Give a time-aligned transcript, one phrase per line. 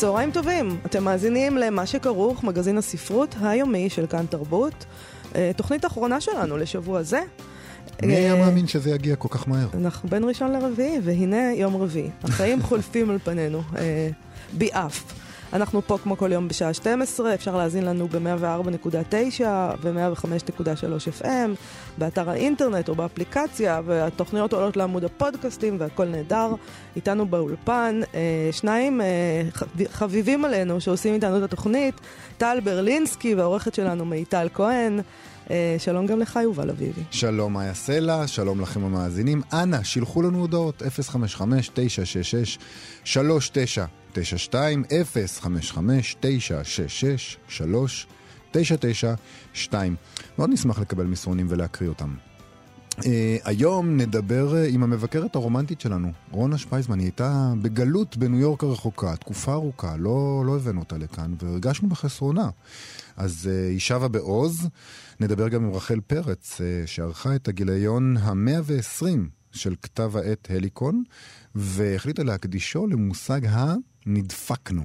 [0.00, 4.84] צהריים טובים, אתם מאזינים למה שכרוך, מגזין הספרות היומי של כאן תרבות.
[5.34, 7.20] אה, תוכנית אחרונה שלנו לשבוע זה.
[8.02, 9.68] מי היה אה, מאמין שזה יגיע כל כך מהר?
[9.74, 12.10] אנחנו בין ראשון לרביעי, והנה יום רביעי.
[12.24, 14.10] החיים חולפים על פנינו, אה,
[14.52, 15.19] ביעף.
[15.52, 19.44] אנחנו פה כמו כל יום בשעה 12, אפשר להאזין לנו ב-104.9
[19.82, 21.50] ו-105.3 FM,
[21.98, 26.52] באתר האינטרנט או באפליקציה, והתוכניות עולות לעמוד הפודקאסטים והכל נהדר.
[26.96, 28.20] איתנו באולפן אה,
[28.52, 29.06] שניים אה,
[29.52, 31.94] חב- חביבים עלינו שעושים איתנו את התוכנית,
[32.38, 35.00] טל ברלינסקי והעורכת שלנו מיטל כהן.
[35.50, 37.02] אה, שלום גם לך, יובל אביבי.
[37.10, 39.42] שלום מאיה סלע, שלום לכם המאזינים.
[39.52, 40.82] אנא, שילחו לנו הודעות
[43.04, 43.08] 055-966-3992,
[48.54, 49.74] 055-966-3992.
[50.38, 52.14] מאוד נשמח לקבל מסרונים ולהקריא אותם.
[53.00, 53.02] Uh,
[53.44, 56.98] היום נדבר uh, עם המבקרת הרומנטית שלנו, רונה שפייזמן.
[56.98, 62.50] היא הייתה בגלות בניו יורק הרחוקה, תקופה ארוכה, לא, לא הבאנו אותה לכאן, והרגשנו בחסרונה.
[63.16, 64.68] אז uh, היא שבה בעוז.
[65.20, 69.04] נדבר גם עם רחל פרץ, uh, שערכה את הגיליון ה-120
[69.52, 71.02] של כתב העת הליקון,
[71.54, 73.40] והחליטה להקדישו למושג
[74.06, 74.82] ה-נדפקנו.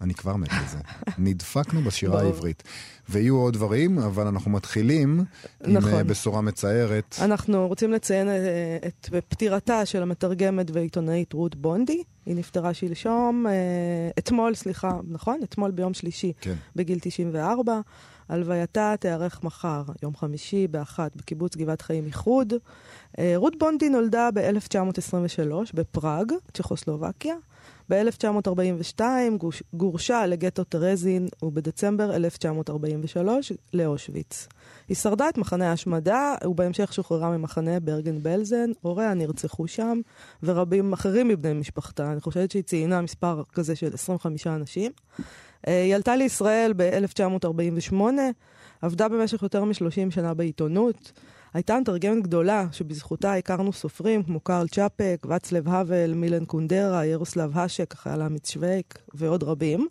[0.00, 0.78] אני כבר מת לזה.
[1.18, 2.20] נדפקנו בשירה.
[2.20, 2.62] העברית.
[3.08, 5.24] ויהיו עוד דברים, אבל אנחנו מתחילים
[5.64, 5.94] עם נכון.
[5.94, 7.16] אה, בשורה מצערת.
[7.20, 12.02] אנחנו רוצים לציין אה, את פטירתה של המתרגמת והעיתונאית רות בונדי.
[12.26, 13.52] היא נפטרה שלשום, אה,
[14.18, 15.40] אתמול, סליחה, נכון?
[15.44, 16.54] אתמול ביום שלישי, כן.
[16.76, 17.80] בגיל 94.
[18.28, 22.52] הלווייתה תיארך מחר, יום חמישי, באחת, בקיבוץ גבעת חיים איחוד.
[23.36, 27.34] רות בונדי נולדה ב-1923 בפראג, צ'כוסלובקיה.
[27.90, 29.00] ב-1942
[29.38, 34.48] גוש- גורשה לגטו טרזין, ובדצמבר 1943 לאושוויץ.
[34.88, 38.70] היא שרדה את מחנה ההשמדה, ובהמשך שוחררה ממחנה ברגן בלזן.
[38.80, 40.00] הוריה נרצחו שם,
[40.42, 42.12] ורבים אחרים מבני משפחתה.
[42.12, 44.92] אני חושבת שהיא ציינה מספר כזה של 25 אנשים.
[45.68, 47.94] אה, היא עלתה לישראל ב-1948,
[48.82, 51.12] עבדה במשך יותר מ-30 שנה בעיתונות.
[51.54, 57.92] הייתה מתרגמת גדולה, שבזכותה הכרנו סופרים כמו קרל צ'אפק, ואצלב האוול, מילן קונדרה, ירוסלב האשק,
[57.92, 59.88] החייל האמיץ שווייק ועוד רבים.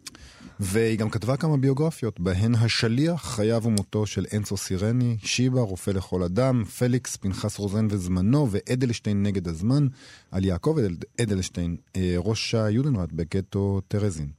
[0.60, 6.24] והיא גם כתבה כמה ביוגרפיות, בהן השליח, חייו ומותו של אנסו סירני, שיבה, רופא לכל
[6.24, 9.88] אדם, פליקס, פנחס רוזן וזמנו, ואדלשטיין נגד הזמן,
[10.32, 14.30] על יעקב אדל, אדלשטיין, אה, ראש היודנראט בגטו טרזין.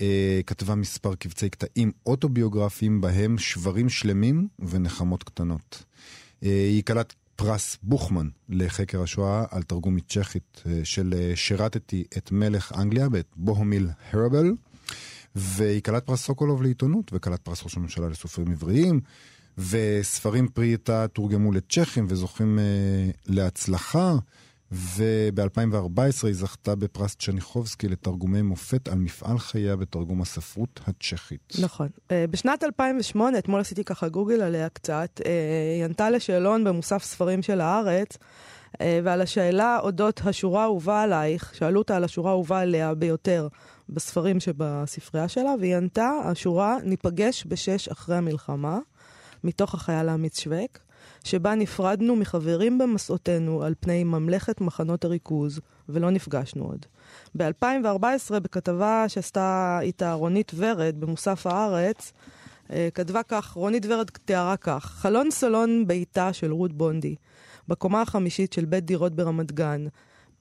[0.00, 5.85] אה, כתבה מספר קבצי קטעים אוטוביוגרפיים בהם שברים שלמים ונחמות קטנות.
[6.42, 12.32] אה, היא כלת פרס בוכמן לחקר השואה על תרגום מצ'כית אה, של אה, שירתתי את
[12.32, 14.52] מלך אנגליה ואת בוהמיל הרבל.
[15.34, 19.00] והיא כלת פרס סוקולוב לעיתונות וכלת פרס ראש הממשלה לסופרים עבריים.
[19.58, 22.58] וספרים פרי עטה תורגמו לצ'כים וזוכים
[23.26, 24.14] להצלחה.
[24.72, 31.52] וב-2014 היא זכתה בפרס צ'ניחובסקי לתרגומי מופת על מפעל חייה בתרגום הספרות הצ'כית.
[31.62, 31.88] נכון.
[32.10, 35.30] אה, בשנת 2008, אתמול עשיתי ככה גוגל עליה קצת, אה,
[35.76, 38.18] היא ענתה לשאלון במוסף ספרים של הארץ,
[38.80, 43.48] אה, ועל השאלה אודות השורה האהובה עלייך, שאלו אותה על השורה האהובה עליה ביותר
[43.88, 48.78] בספרים שבספרייה שלה, והיא ענתה, השורה, ניפגש בשש אחרי המלחמה,
[49.44, 50.78] מתוך החייל האמיץ שווייק,
[51.26, 56.86] שבה נפרדנו מחברים במסעותינו על פני ממלכת מחנות הריכוז, ולא נפגשנו עוד.
[57.36, 62.12] ב-2014, בכתבה שעשתה איתה רונית ורד במוסף הארץ,
[62.72, 67.14] אה, כתבה כך, רונית ורד תיארה כך: חלון סלון ביתה של רות בונדי,
[67.68, 69.86] בקומה החמישית של בית דירות ברמת גן.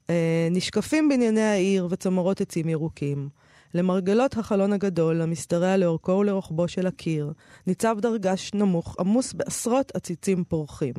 [0.09, 3.29] אה, נשקפים בנייני העיר וצמרות עצים ירוקים.
[3.75, 7.33] למרגלות החלון הגדול, המשתרע לאורכו ולרוחבו של הקיר,
[7.68, 10.94] ניצב דרגש נמוך, עמוס בעשרות עציצים פורחים.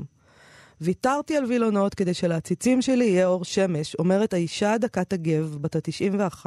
[0.80, 6.46] ויתרתי על וילונות כדי שלעציצים שלי יהיה אור שמש, אומרת האישה דקת הגב, בת ה-91,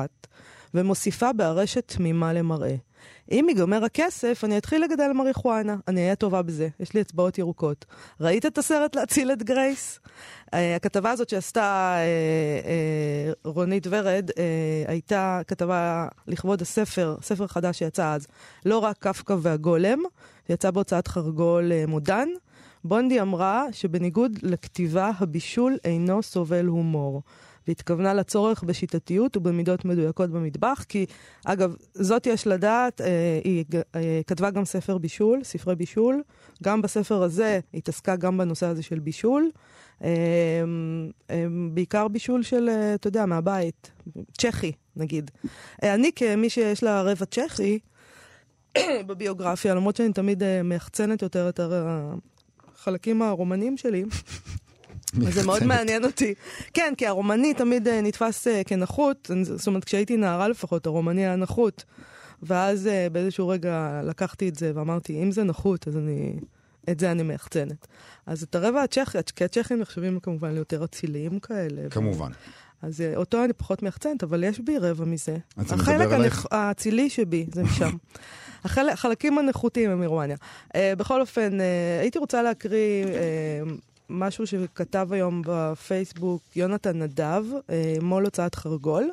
[0.74, 2.76] ומוסיפה בארשת תמימה למראה.
[3.32, 5.76] אם ייגמר הכסף, אני אתחיל לגדל מריחואנה.
[5.88, 7.86] אני אהיה טובה בזה, יש לי אצבעות ירוקות.
[8.22, 10.00] ראית את הסרט להציל את גרייס?
[10.46, 14.34] Uh, הכתבה הזאת שעשתה uh, uh, רונית ורד, uh,
[14.88, 18.28] הייתה כתבה לכבוד הספר, ספר חדש שיצא אז,
[18.66, 20.00] לא רק קפקא והגולם,
[20.48, 22.28] שיצא בהוצאת חרגול uh, מודן.
[22.84, 27.22] בונדי אמרה שבניגוד לכתיבה, הבישול אינו סובל הומור.
[27.68, 31.06] והתכוונה לצורך בשיטתיות ובמידות מדויקות במטבח, כי
[31.46, 33.66] אגב, זאת יש לדעת, אה, היא
[33.96, 36.24] אה, כתבה גם ספר בישול, ספרי בישול,
[36.64, 39.52] גם בספר הזה היא התעסקה גם בנושא הזה של בישול.
[40.04, 40.64] אה,
[41.74, 43.92] בעיקר בישול של, אתה יודע, מהבית,
[44.38, 45.32] צ'כי, נגיד.
[45.84, 47.80] אני, כמי שיש לה רבע צ'כי,
[49.08, 54.04] בביוגרפיה, למרות שאני תמיד מייחצנת יותר את החלקים הרומנים שלי,
[55.30, 55.64] זה מאוד.
[55.64, 56.34] מעניין אותי.
[56.74, 61.36] כן, כי הרומני תמיד אה, נתפס אה, כנחות, זאת אומרת, כשהייתי נערה לפחות, הרומני היה
[61.36, 61.84] נחות.
[62.44, 66.34] ואז אה, באיזשהו רגע לקחתי את זה ואמרתי, אם זה נחות, אז אני...
[66.90, 67.88] את זה אני מייחצנת.
[68.26, 71.90] אז את הרבע הצ'כי, כי הצ'כים נחשבים כמובן ליותר אציליים כאלה.
[71.90, 72.32] כמובן.
[72.82, 75.38] אז אותו אני פחות מייחצנת, אבל יש בי רבע מזה.
[75.58, 76.46] אז זה החלק מדבר עלייך?
[76.46, 77.90] הנכ- האצילי שבי, זה משם.
[78.66, 80.38] החלק- החלקים הנחותים הם מרומניה.
[80.78, 81.58] בכל אופן,
[82.02, 83.06] הייתי רוצה להקריא
[84.10, 89.10] משהו שכתב היום בפייסבוק יונתן נדב, uh, מו"ל הוצאת חרגול,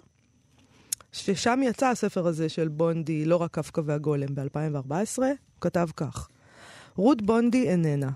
[1.13, 5.27] ששם יצא הספר הזה של בונדי, לא רק קפקא והגולם, ב-2014, הוא
[5.61, 6.29] כתב כך:
[6.97, 8.11] רות בונדי איננה.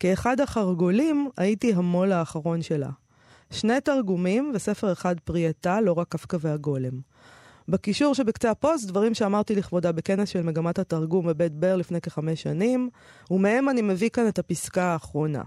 [0.00, 2.90] כאחד החרגולים הייתי המו"ל האחרון שלה.
[3.50, 7.00] שני תרגומים וספר אחד פרי עטה, לא רק קפקא והגולם.
[7.68, 12.90] בקישור שבקצה הפוסט, דברים שאמרתי לכבודה בכנס של מגמת התרגום בבית בר לפני כחמש שנים,
[13.30, 15.42] ומהם אני מביא כאן את הפסקה האחרונה.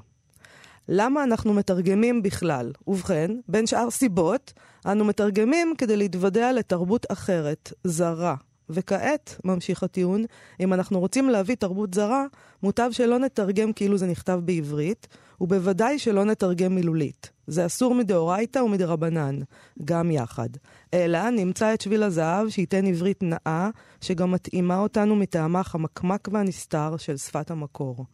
[0.90, 2.72] למה אנחנו מתרגמים בכלל?
[2.88, 4.54] ובכן, בין שאר סיבות,
[4.86, 8.36] אנו מתרגמים כדי להתוודע לתרבות אחרת, זרה.
[8.70, 10.26] וכעת, ממשיך הטיעון,
[10.60, 12.26] אם אנחנו רוצים להביא תרבות זרה,
[12.64, 15.08] מוטב שלא נתרגם כאילו זה נכתב בעברית,
[15.42, 17.32] ובוודאי שלא נתרגם מילולית.
[17.48, 19.40] זה אסור מדאורייתא ומדרבנן,
[19.86, 20.50] גם יחד.
[20.94, 23.70] אלא נמצא את שביל הזהב שייתן עברית נאה,
[24.02, 28.06] שגם מתאימה אותנו מטעמה חמקמק והנסתר של שפת המקור.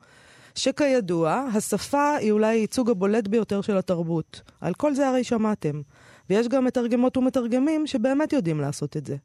[0.56, 4.42] שכידוע, השפה היא אולי הייצוג הבולט ביותר של התרבות.
[4.62, 5.82] על כל זה הרי שמעתם.
[6.30, 9.16] ויש גם מתרגמות ומתרגמים שבאמת יודעים לעשות את זה.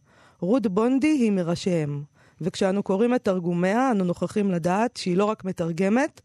[0.40, 2.02] רות בונדי היא מראשיהם.
[2.40, 6.20] וכשאנו קוראים את תרגומיה, אנו נוכחים לדעת שהיא לא רק מתרגמת,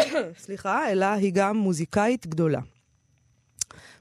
[0.44, 2.60] סליחה, אלא היא גם מוזיקאית גדולה.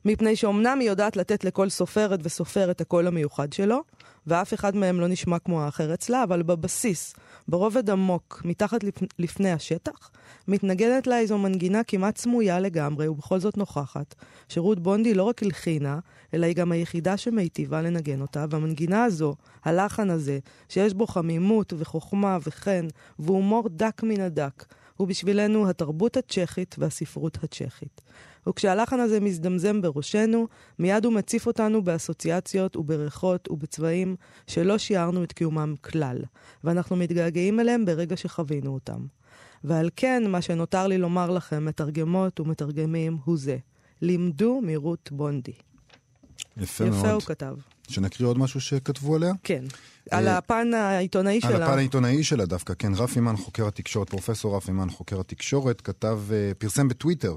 [0.05, 3.81] מפני שאומנם היא יודעת לתת לכל סופרת וסופר את הקול המיוחד שלו,
[4.27, 7.13] ואף אחד מהם לא נשמע כמו האחר אצלה, אבל בבסיס,
[7.47, 8.95] ברובד עמוק, מתחת לפ...
[9.19, 10.11] לפני השטח,
[10.47, 14.15] מתנגנת לה איזו מנגינה כמעט סמויה לגמרי, ובכל זאת נוכחת,
[14.49, 15.99] שרות בונדי לא רק הלחינה,
[16.33, 19.35] אלא היא גם היחידה שמיטיבה לנגן אותה, והמנגינה הזו,
[19.65, 20.39] הלחן הזה,
[20.69, 22.87] שיש בו חמימות וחוכמה וחן,
[23.19, 24.65] והומור דק מן הדק,
[24.97, 28.01] הוא בשבילנו התרבות הצ'כית והספרות הצ'כית.
[28.47, 30.47] וכשהלחן הזה מזדמזם בראשנו,
[30.79, 34.15] מיד הוא מציף אותנו באסוציאציות ובריחות ובצבעים
[34.47, 36.17] שלא שיערנו את קיומם כלל,
[36.63, 39.05] ואנחנו מתגעגעים אליהם ברגע שחווינו אותם.
[39.63, 43.57] ועל כן, מה שנותר לי לומר לכם, מתרגמות ומתרגמים, הוא זה.
[44.01, 45.51] לימדו מרות בונדי.
[46.57, 47.09] יפה יפה מאוד.
[47.09, 47.55] הוא כתב.
[47.89, 49.33] שנקריא עוד משהו שכתבו עליה?
[49.43, 49.63] כן.
[50.11, 51.65] על אה, הפן העיתונאי על שלה.
[51.65, 56.19] הפן העיתונאי שלה דווקא, כן, רפי מן חוקר התקשורת, פרופסור רפי מן חוקר התקשורת, כתב,
[56.31, 57.35] אה, פרסם בטוויטר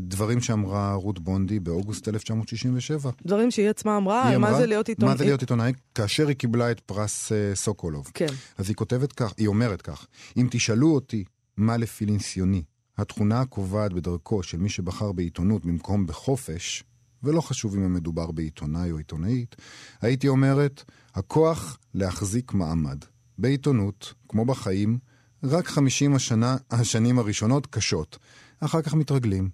[0.00, 3.10] דברים שאמרה רות בונדי באוגוסט 1967.
[3.26, 5.12] דברים שהיא עצמה אמרה, היא על מה אמרה, זה להיות עיתונאי.
[5.12, 5.72] מה זה להיות עיתונאי?
[5.94, 8.10] כאשר היא קיבלה את פרס אה, סוקולוב.
[8.14, 8.26] כן.
[8.58, 10.06] אז היא כותבת כך, היא אומרת כך,
[10.36, 11.24] אם תשאלו אותי
[11.56, 12.62] מה לפי ניסיוני
[13.00, 16.84] התכונה הקובעת בדרכו של מי שבחר בעיתונות במקום בחופש,
[17.22, 19.56] ולא חשוב אם מדובר בעיתונאי או עיתונאית,
[20.00, 22.98] הייתי אומרת, הכוח להחזיק מעמד.
[23.38, 24.98] בעיתונות, כמו בחיים,
[25.44, 28.18] רק 50 השנה, השנים הראשונות קשות,
[28.60, 29.50] אחר כך מתרגלים.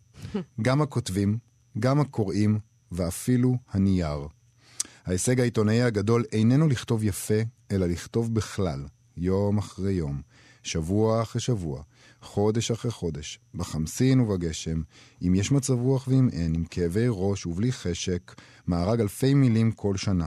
[0.63, 1.39] גם הכותבים,
[1.79, 2.59] גם הקוראים,
[2.93, 4.29] ואפילו הנייר.
[5.05, 7.35] ההישג העיתונאי הגדול איננו לכתוב יפה,
[7.71, 8.87] אלא לכתוב בכלל,
[9.17, 10.23] יום אחרי יום,
[10.63, 11.83] שבוע אחרי שבוע,
[12.23, 14.83] חודש אחרי חודש, בחמסין ובגשם,
[15.23, 18.35] אם יש מצב רוח ואם אין, עם כאבי ראש ובלי חשק,
[18.67, 20.27] מארג אלפי מילים כל שנה.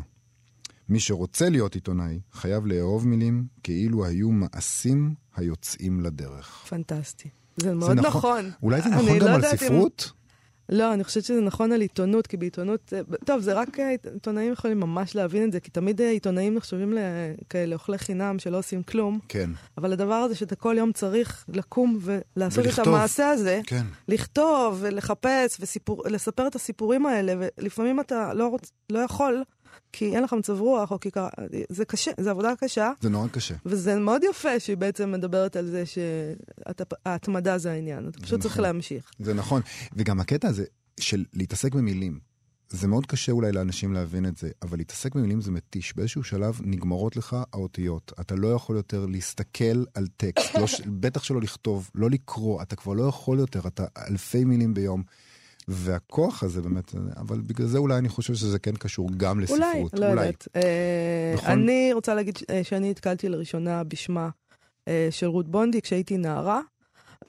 [0.89, 6.65] מי שרוצה להיות עיתונאי, חייב לאהוב מילים כאילו היו מעשים היוצאים לדרך.
[6.69, 7.29] פנטסטי.
[7.61, 8.51] זה זה מאוד נכון.
[8.63, 10.11] אולי זה נכון לא גם על יודעת אם- ספרות?
[10.71, 14.51] לא, אני חושבת שזה נכון על עיתונות, כי בעיתונות, אה, טוב, זה רק אה, עיתונאים
[14.53, 18.83] יכולים ממש להבין את זה, כי תמיד אה, עיתונאים נחשבים לכאלה אוכלי חינם שלא עושים
[18.83, 22.87] כלום, כן, אבל הדבר הזה שאתה כל יום צריך לקום ולעשות את ולכתוב.
[22.87, 23.85] המעשה הזה, כן.
[24.07, 25.57] לכתוב ולחפש
[26.05, 29.43] ולספר את הסיפורים האלה, ולפעמים אתה לא, רוצ, לא יכול,
[29.91, 31.29] כי אין לך מצב רוח, או כי קרה,
[31.69, 32.91] זה קשה, זו עבודה קשה.
[33.01, 33.55] זה נורא קשה.
[33.65, 38.07] וזה מאוד יפה שהיא בעצם מדברת על זה שההתמדה זה העניין.
[38.07, 38.63] אתה פשוט צריך נכון.
[38.63, 39.11] להמשיך.
[39.19, 39.61] זה נכון.
[39.93, 40.65] וגם הקטע הזה
[40.99, 42.19] של להתעסק במילים,
[42.69, 45.95] זה מאוד קשה אולי לאנשים להבין את זה, אבל להתעסק במילים זה מתיש.
[45.95, 48.11] באיזשהו שלב נגמרות לך האותיות.
[48.19, 50.65] אתה לא יכול יותר להסתכל על טקסט, לא,
[50.99, 55.03] בטח שלא לכתוב, לא לקרוא, אתה כבר לא יכול יותר, אתה אלפי מילים ביום.
[55.69, 59.61] והכוח הזה באמת, אבל בגלל זה אולי אני חושב שזה כן קשור גם לספרות.
[59.61, 60.47] אולי, לא יודעת.
[60.55, 61.49] אה, נכון?
[61.49, 64.29] אני רוצה להגיד אה, שאני נתקלתי לראשונה בשמה
[64.87, 66.61] אה, של רות בונדי כשהייתי נערה.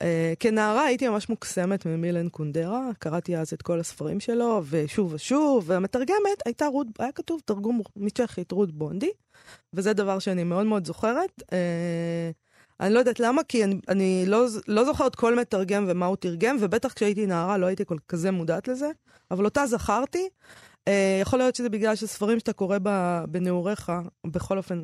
[0.02, 5.64] אה, כנערה הייתי ממש מוקסמת ממילן קונדרה, קראתי אז את כל הספרים שלו, ושוב ושוב,
[5.66, 9.10] והמתרגמת הייתה רות, היה כתוב תרגום מצ'כית רות בונדי,
[9.72, 11.42] וזה דבר שאני מאוד מאוד זוכרת.
[11.52, 12.30] אה,
[12.80, 16.56] אני לא יודעת למה, כי אני, אני לא, לא זוכרת כל מתרגם ומה הוא תרגם,
[16.60, 18.90] ובטח כשהייתי נערה לא הייתי כל כזה מודעת לזה,
[19.30, 20.28] אבל אותה זכרתי.
[20.88, 22.78] אה, יכול להיות שזה בגלל שספרים שאתה קורא
[23.28, 23.92] בנעוריך,
[24.26, 24.82] בכל אופן,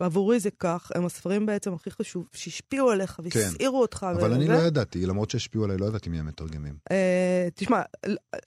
[0.00, 4.06] עבורי זה כך, הם הספרים בעצם הכי חשוב, שהשפיעו עליך והסעירו אותך.
[4.10, 6.74] אבל ו- אני לא ידעתי, למרות שהשפיעו עליי, לא ידעתי מי המתרגמים.
[6.90, 7.82] אה, תשמע,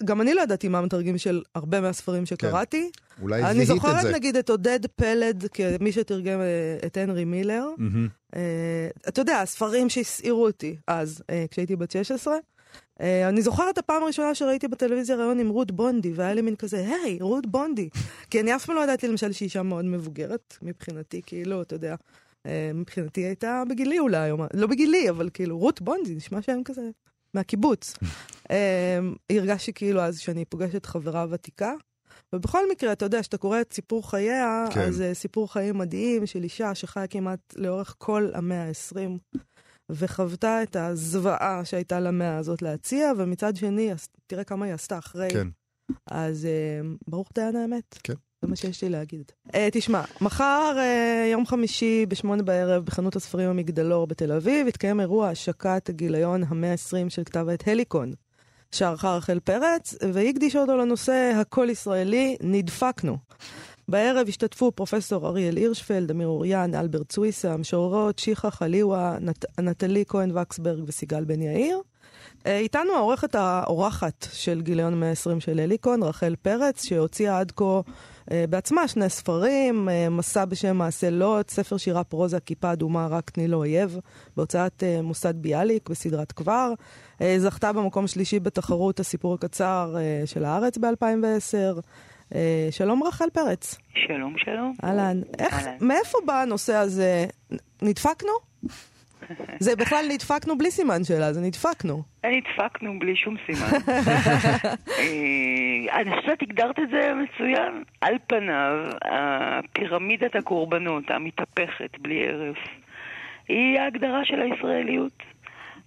[0.05, 2.89] גם אני לא ידעתי מה המתרגמים של הרבה מהספרים שקראתי.
[3.21, 4.11] אולי אני זיהית את זוכרת זה.
[4.11, 7.65] נגיד את עודד פלד, כמי שתרגם אה, את הנרי מילר.
[7.77, 8.07] מהמם.
[8.35, 12.35] אה, אתה יודע, הספרים שהסעירו אותי אז, אה, כשהייתי בת 16.
[13.01, 16.55] אה, אני זוכרת את הפעם הראשונה שראיתי בטלוויזיה ראיון עם רות בונדי, והיה לי מין
[16.55, 17.89] כזה, היי, רות בונדי.
[18.29, 21.95] כי אני אף פעם לא ידעתי למשל שהיא אישה מאוד מבוגרת, מבחינתי, כאילו, אתה יודע,
[22.45, 26.89] אה, מבחינתי הייתה בגילי אולי, לא בגילי, אבל כאילו, רות בונדי, נשמע שם כזה
[27.33, 27.93] מהקיבוץ.
[28.51, 28.99] אה,
[29.31, 31.73] הרגשתי כאילו אז שאני פוגשת חברה ותיקה.
[32.33, 34.81] ובכל מקרה, אתה יודע, כשאתה קורא את סיפור חייה, כן.
[34.81, 39.39] אז זה סיפור חיים מדהים של אישה שחיה כמעט לאורך כל המאה ה-20,
[39.89, 43.91] וחוותה את הזוועה שהייתה למאה הזאת להציע, ומצד שני,
[44.27, 45.29] תראה כמה היא עשתה אחרי.
[45.29, 45.47] כן.
[46.07, 47.99] אז אה, ברוך דיין האמת.
[48.03, 48.13] כן.
[48.41, 49.31] זה מה שיש לי להגיד.
[49.55, 55.29] אה, תשמע, מחר, אה, יום חמישי, בשמונה בערב, בחנות הספרים המגדלור בתל אביב, יתקיים אירוע
[55.29, 58.13] השקת הגיליון המאה ה-20 של כתב העת הליקון,
[58.71, 63.17] שערכה רחל פרץ, והיא הקדישה אותו לנושא הכל ישראלי, נדפקנו.
[63.87, 69.45] בערב השתתפו פרופסור אריאל הירשפלד, אמיר אוריאן, אלברט סוויסה, המשוררות שיחה חליווה, נת...
[69.59, 71.81] נטלי כהן וקסברג וסיגל בן יאיר.
[72.45, 77.81] אה, איתנו העורכת האורחת של גיליון 120 של אליקון, רחל פרץ, שהוציאה עד כה
[78.31, 83.29] אה, בעצמה שני ספרים, אה, מסע בשם מעשה לוט, ספר שירה פרוזה, כיפה אדומה, רק
[83.29, 83.99] תני לו אויב,
[84.37, 86.73] בהוצאת מוסד ביאליק בסדרת כבר.
[87.37, 91.81] זכתה במקום שלישי בתחרות הסיפור הקצר של הארץ ב-2010.
[92.35, 93.77] אה, שלום רחל פרץ.
[93.95, 94.73] שלום, שלום.
[94.83, 95.17] אהלן.
[95.39, 95.77] איך, אהלן.
[95.81, 97.25] מאיפה בא הנושא הזה?
[97.81, 98.31] נדפקנו?
[99.59, 102.03] זה בכלל נדפקנו בלי סימן שאלה, זה נדפקנו.
[102.25, 103.67] נדפקנו בלי שום סימן.
[104.99, 107.83] אה, אני חושבת הגדרת את זה מצוין.
[108.01, 108.89] על פניו,
[109.73, 112.57] פירמידת הקורבנות המתהפכת בלי הרף,
[113.47, 115.23] היא ההגדרה של הישראליות.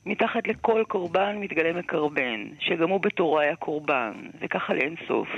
[0.06, 5.28] מתחת לכל קורבן מתגלה מקרבן, שגם הוא בתורו היה קורבן, וככה לאין סוף.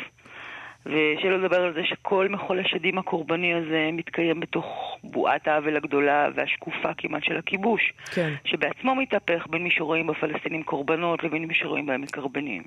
[0.86, 6.94] ושלא לדבר על זה שכל מחול השדים הקורבני הזה מתקיים בתוך בועת העוול הגדולה והשקופה
[6.96, 8.34] כמעט של הכיבוש, כן.
[8.44, 12.62] שבעצמו מתהפך בין מי שרואים בפלסטינים קורבנות לבין מי שרואים בהם מקרבנים.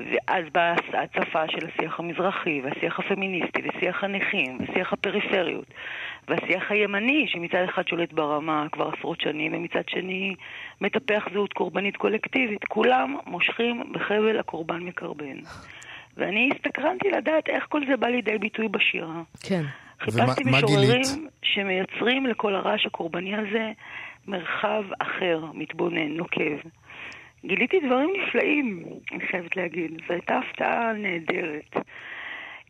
[0.00, 5.66] ואז באה ההצפה של השיח המזרחי, והשיח הפמיניסטי, ושיח הנכים, ושיח הפריפריות,
[6.28, 10.34] והשיח הימני, שמצד אחד שולט ברמה כבר עשרות שנים, ומצד שני
[10.80, 12.64] מטפח זהות קורבנית קולקטיבית.
[12.64, 15.36] כולם מושכים בחבל הקורבן מקרבן.
[16.16, 19.22] ואני הסתקרנתי לדעת איך כל זה בא לידי ביטוי בשירה.
[19.48, 19.62] כן.
[20.00, 21.02] חיפשתי ומה- מה משוררים?
[21.42, 23.72] שמייצרים לכל הרעש הקורבני הזה
[24.26, 26.56] מרחב אחר, מתבונן, נוקב.
[27.44, 29.90] גיליתי דברים נפלאים, אני חייבת להגיד.
[30.08, 31.76] זו הייתה הפתעה נהדרת.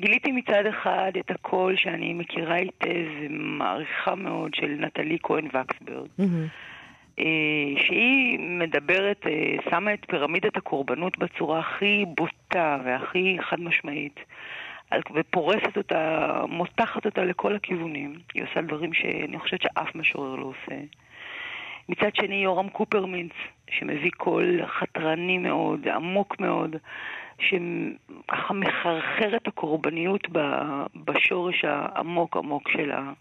[0.00, 2.88] גיליתי מצד אחד את הקול שאני מכירה היטב
[3.20, 6.06] ומעריכה מאוד של נטלי כהן וקסברג.
[6.18, 6.46] מהמם.
[7.20, 14.20] אה, שהיא מדברת, אה, שמה את פירמידת הקורבנות בצורה הכי בוטה והכי חד משמעית.
[15.14, 18.14] ופורסת אותה, מותחת אותה לכל הכיוונים.
[18.34, 20.80] היא עושה דברים שאני חושבת שאף משורר לא עושה.
[21.88, 23.32] מצד שני, יורם קופרמינץ,
[23.70, 26.76] שמביא קול חתרני מאוד, עמוק מאוד,
[27.38, 30.28] שככה מחרחר את הקורבניות
[30.94, 33.12] בשורש העמוק עמוק שלה.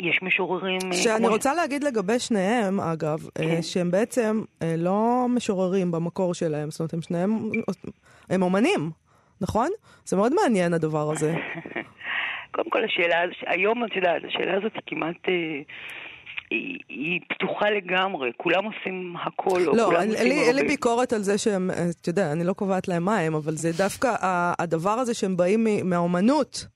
[0.00, 0.78] יש משוררים...
[0.92, 3.62] אה, שאני כמו- רוצה להגיד לגבי שניהם, אגב, אה, כן.
[3.62, 7.50] שהם בעצם אה, לא משוררים במקור שלהם, זאת אומרת, הם שניהם,
[8.30, 8.90] הם אומנים,
[9.40, 9.68] נכון?
[10.04, 11.34] זה מאוד מעניין הדבר הזה.
[12.54, 15.16] קודם כל, השאלה, היום, את יודעת, השאלה הזאת היא כמעט...
[16.50, 20.62] היא, היא פתוחה לגמרי, כולם עושים הכל, לא, אין לי, אין לי.
[20.62, 24.14] ביקורת על זה שהם, אתה יודע, אני לא קובעת להם מה הם, אבל זה דווקא
[24.58, 26.66] הדבר הזה שהם באים מהאומנות.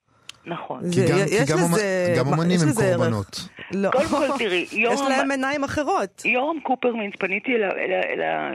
[0.46, 0.80] נכון.
[0.94, 2.14] כי גם, יש כי גם, לזה-.
[2.18, 2.96] גם מה- אומנים יש הם.
[2.96, 3.48] קורבנות.
[3.74, 3.90] לא.
[3.90, 6.22] קודם כל, תראי, יש יורם, להם עיניים אחרות.
[6.24, 7.68] יורם קופרמינץ, פניתי אל ה...
[7.68, 8.50] אל ה- אל ה-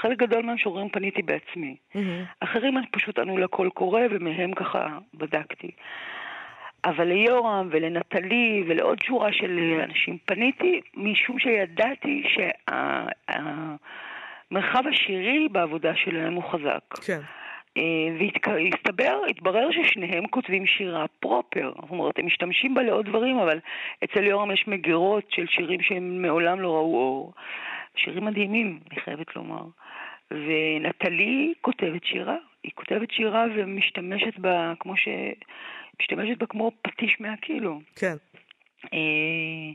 [0.00, 1.76] חלק גדול מהמשוררים פניתי בעצמי.
[1.94, 2.24] מהמם.
[2.40, 5.70] אחרים פשוט ענו לקול קורא, ומהם ככה בדקתי.
[6.84, 12.22] אבל ליורם ולנטלי ולעוד שורה של אנשים פניתי, משום שידעתי
[13.28, 17.04] המרחב השירי בעבודה שלהם הוא חזק.
[17.06, 17.20] כן.
[17.76, 17.82] אה,
[18.18, 21.72] והסתבר, התברר ששניהם כותבים שירה פרופר.
[21.80, 23.58] זאת אומרת, הם משתמשים בה לעוד דברים, אבל
[24.04, 27.32] אצל יורם יש מגירות של שירים שהם מעולם לא ראו אור.
[27.96, 29.62] שירים מדהימים, אני חייבת לומר.
[30.30, 32.36] ונטלי כותבת שירה.
[32.62, 35.08] היא כותבת שירה ומשתמשת בה כמו ש...
[36.00, 37.80] משתמשת בה כמו פטיש מהקילו.
[37.96, 38.14] כן.
[38.92, 39.70] אה,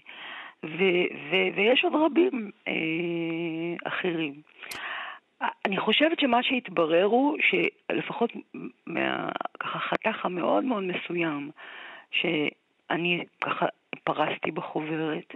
[0.63, 2.73] ו- ו- ויש עוד רבים אה,
[3.83, 4.33] אחרים.
[5.65, 8.31] אני חושבת שמה שהתברר הוא שלפחות
[8.87, 11.51] מהככה חתך המאוד מאוד מסוים
[12.11, 13.65] שאני ככה
[14.03, 15.35] פרסתי בחוברת,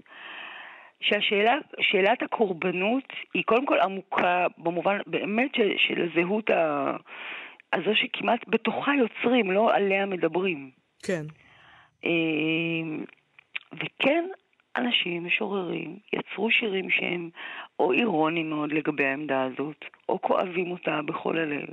[1.00, 6.96] שהשאלת הקורבנות היא קודם כל עמוקה במובן באמת של, של הזהות ה,
[7.74, 10.72] הזו שכמעט בתוכה יוצרים, לא עליה מדברים.
[11.04, 11.26] כן.
[12.06, 12.10] אה,
[13.74, 14.26] וכן,
[14.78, 17.30] אנשים, משוררים, יצרו שירים שהם
[17.80, 21.68] או אירוניים מאוד לגבי העמדה הזאת, או כואבים אותה בכל הלב,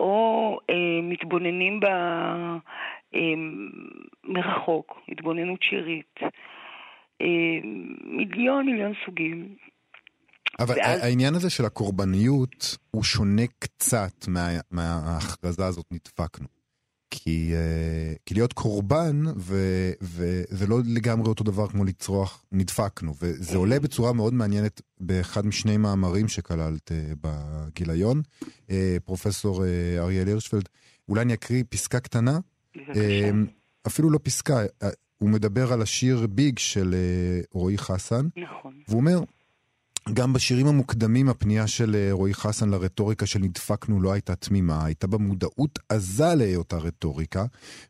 [0.00, 1.88] או אה, מתבוננים בה
[3.14, 3.20] אה,
[4.24, 6.20] מרחוק, התבוננות שירית.
[7.20, 7.26] אה,
[8.04, 9.54] מיליון מיליון סוגים.
[10.58, 11.04] אבל ואז...
[11.04, 16.61] העניין הזה של הקורבניות הוא שונה קצת מה, מההכרזה הזאת נדפקנו.
[17.14, 19.24] כי, uh, כי להיות קורבן,
[20.00, 23.14] וזה לא לגמרי אותו דבר כמו לצרוח, נדפקנו.
[23.22, 28.22] וזה עולה בצורה מאוד מעניינת באחד משני מאמרים שכללת uh, בגיליון.
[28.42, 28.72] Uh,
[29.04, 29.66] פרופסור uh,
[29.98, 30.68] אריאל הירשפלד,
[31.08, 32.38] אולי אני אקריא פסקה קטנה?
[32.76, 33.30] בבקשה.
[33.86, 34.62] אפילו לא פסקה,
[35.18, 38.28] הוא מדבר על השיר ביג של uh, רועי חסן.
[38.36, 38.72] נכון.
[38.88, 39.20] והוא אומר,
[40.12, 45.06] גם בשירים המוקדמים הפנייה של אה, רועי חסן לרטוריקה של נדפקנו לא הייתה תמימה, הייתה
[45.06, 47.44] בה מודעות עזה להיותה רטוריקה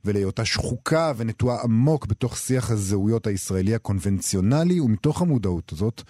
[0.05, 6.03] ולהיותה שחוקה ונטועה עמוק בתוך שיח הזהויות הישראלי הקונבנציונלי ומתוך המודעות הזאת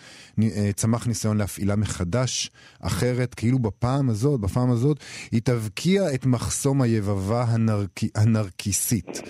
[0.42, 5.00] אה, צמח ניסיון להפעילה מחדש, אחרת, כאילו בפעם הזאת, בפעם הזאת,
[5.32, 8.00] היא תבקיע את מחסום היבבה הנרק...
[8.14, 9.22] הנרקיסית.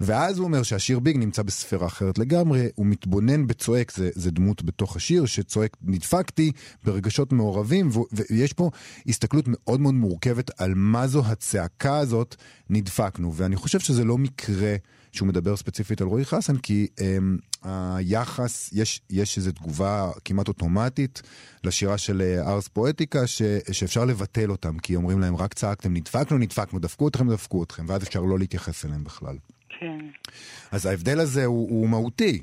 [0.00, 4.62] ואז הוא אומר שהשיר ביג נמצא בספירה אחרת לגמרי, הוא מתבונן בצועק, זה, זה דמות
[4.62, 6.52] בתוך השיר שצועק נדפקתי
[6.84, 8.70] ברגשות מעורבים, ו, ויש פה
[9.06, 12.36] הסתכלות מאוד מאוד מורכבת על מה זו הצעקה הזאת
[12.70, 14.76] נדפקנו, ואני חושב שזה לא מקרה
[15.12, 21.22] שהוא מדבר ספציפית על רועי חסן, כי אמ, היחס, יש, יש איזו תגובה כמעט אוטומטית
[21.64, 23.42] לשירה של אה, ארס פואטיקה, ש,
[23.72, 28.02] שאפשר לבטל אותם, כי אומרים להם רק צעקתם נדפקנו, נדפקנו, דפקו אתכם, דפקו אתכם, ואז
[28.02, 29.36] אפשר לא להתייחס אליהם בכלל.
[29.78, 29.98] כן.
[30.72, 32.42] אז ההבדל הזה הוא, הוא מהותי.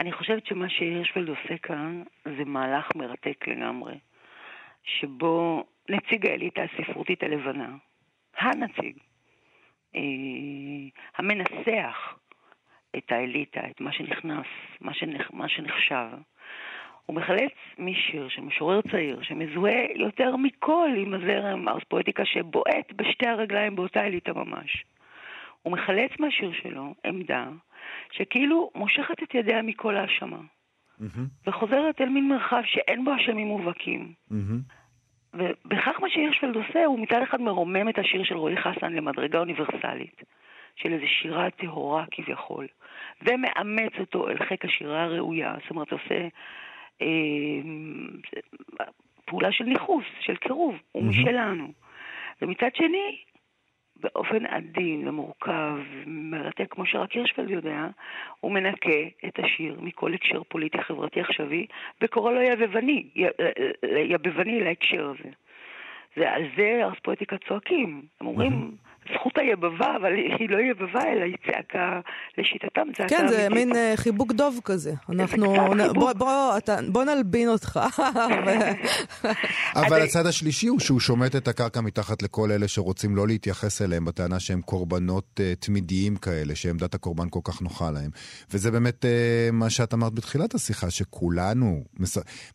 [0.00, 3.98] אני חושבת שמה שהירשפלד עושה כאן זה מהלך מרתק לגמרי,
[4.84, 7.76] שבו נציג האליטה הספרותית הלבנה,
[8.38, 8.96] הנציג,
[9.96, 10.00] אה,
[11.16, 12.14] המנסח
[12.96, 14.46] את האליטה, את מה שנכנס,
[14.80, 16.18] מה, שנח, מה שנחשב,
[17.06, 23.26] הוא מחלץ משיר של משורר צעיר שמזוהה יותר מכל עם הזרם ארס פואטיקה שבועט בשתי
[23.26, 24.84] הרגליים באותה אליטה ממש.
[25.62, 27.48] הוא מחלץ מהשיר שלו עמדה
[28.10, 30.40] שכאילו מושכת את ידיה מכל האשמה.
[31.00, 31.20] Mm-hmm.
[31.46, 34.12] וחוזרת אל מין מרחב שאין בו אשמים מובהקים.
[34.30, 34.74] Mm-hmm.
[35.34, 40.22] ובכך מה שהירשפלד עושה, הוא מצד אחד מרומם את השיר של רועי חסן למדרגה אוניברסלית,
[40.76, 42.66] של איזו שירה טהורה כביכול,
[43.22, 46.28] ומאמץ אותו אל חיק השירה הראויה, זאת אומרת, עושה
[47.02, 47.06] אה,
[49.24, 51.06] פעולה של ניכוס, של קירוב, הוא mm-hmm.
[51.06, 51.72] משלנו.
[52.42, 53.18] ומצד שני,
[54.00, 57.86] באופן עדין ומורכב, מרתק, כמו שרק הירשפלד יודע,
[58.40, 61.66] הוא מנקה את השיר מכל הקשר פוליטי חברתי עכשווי,
[62.00, 63.08] וקורא לו יבבני,
[63.82, 65.30] יבבני להקשר הזה.
[66.16, 68.02] ועל זה ארספואטיקה צועקים.
[68.20, 68.70] הם אומרים,
[69.14, 72.00] זכות היבבה, אבל היא לא יבבה, אלא היא צעקה
[72.38, 74.92] לשיטתם, צעקה כן, זה מין uh, חיבוק דוב כזה.
[75.08, 77.80] אנחנו, נ, בוא, בוא, אתה, בוא נלבין אותך.
[79.86, 84.04] אבל הצד השלישי הוא שהוא שומט את הקרקע מתחת לכל אלה שרוצים לא להתייחס אליהם
[84.04, 88.10] בטענה שהם קורבנות uh, תמידיים כאלה, שעמדת הקורבן כל כך נוחה להם.
[88.50, 91.84] וזה באמת uh, מה שאת אמרת בתחילת השיחה, שכולנו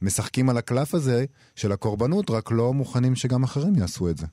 [0.02, 4.26] משחקים על הקלף הזה של הקורבנות, רק לא מוכנים שגם אחרים יעשו את זה.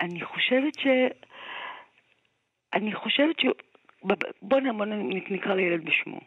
[0.00, 0.86] אני חושבת ש...
[2.74, 3.44] אני חושבת ש...
[4.02, 4.60] בוא, בוא
[5.30, 6.20] נקרא לילד בשמו.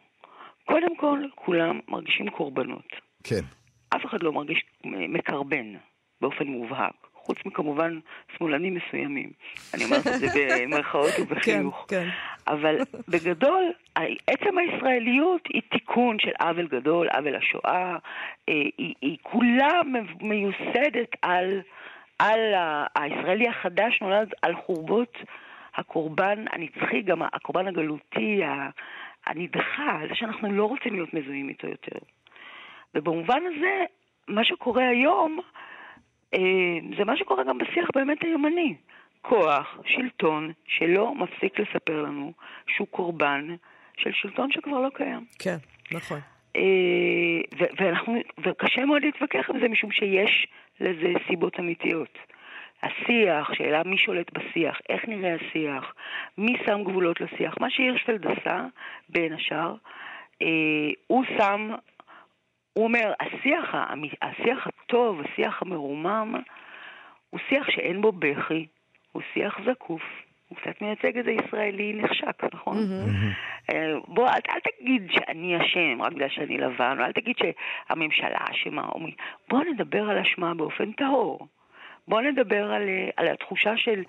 [0.65, 2.87] קודם כל, כולם מרגישים קורבנות.
[3.23, 3.41] כן.
[3.95, 5.73] אף אחד לא מרגיש מקרבן
[6.21, 6.93] באופן מובהק.
[7.25, 7.99] חוץ מכמובן
[8.37, 9.31] שמאלנים מסוימים.
[9.73, 10.27] אני אומרת את זה
[10.61, 11.85] במרכאות ובחיוך.
[11.87, 12.09] כן, כן.
[12.47, 13.71] אבל בגדול,
[14.27, 17.97] עצם הישראליות היא תיקון של עוול גדול, עוול השואה.
[18.49, 19.81] אה, היא, היא כולה
[20.21, 21.61] מיוסדת על...
[22.23, 22.53] על
[22.95, 25.17] הישראלי החדש נולד על חורבות
[25.75, 28.41] הקורבן הנצחי, גם הקורבן הגלותי,
[29.25, 31.97] הנדחה, זה שאנחנו לא רוצים להיות מזוהים איתו יותר.
[32.95, 33.83] ובמובן הזה,
[34.27, 35.39] מה שקורה היום,
[36.33, 36.39] אה,
[36.97, 38.75] זה מה שקורה גם בשיח באמת הימני.
[39.21, 42.33] כוח, שלטון, שלא מפסיק לספר לנו
[42.67, 43.55] שהוא קורבן
[43.97, 45.25] של שלטון שכבר לא קיים.
[45.39, 45.57] כן,
[45.91, 46.19] נכון.
[46.55, 50.47] אה, ואנחנו, וקשה מאוד להתווכח עם זה משום שיש
[50.79, 52.17] לזה סיבות אמיתיות.
[52.83, 55.93] השיח, שאלה מי שולט בשיח, איך נראה השיח,
[56.37, 57.55] מי שם גבולות לשיח.
[57.59, 58.65] מה שהירשפלד עשה,
[59.09, 59.75] בין השאר,
[60.41, 60.47] אה,
[61.07, 61.69] הוא שם,
[62.73, 63.75] הוא אומר, השיח,
[64.21, 66.35] השיח הטוב, השיח המרומם,
[67.29, 68.67] הוא שיח שאין בו בכי,
[69.11, 70.22] הוא שיח זקוף.
[70.47, 72.77] הוא קצת מייצג איזה ישראלי נחשק, נכון?
[73.73, 78.37] אה, בוא, אל, אל תגיד שאני אשם רק בגלל שאני לבן, או אל תגיד שהממשלה
[78.51, 78.89] אשמה.
[79.49, 81.47] בוא נדבר על אשמה באופן טהור.
[82.07, 84.03] בוא נדבר על, אה, על התחושה של,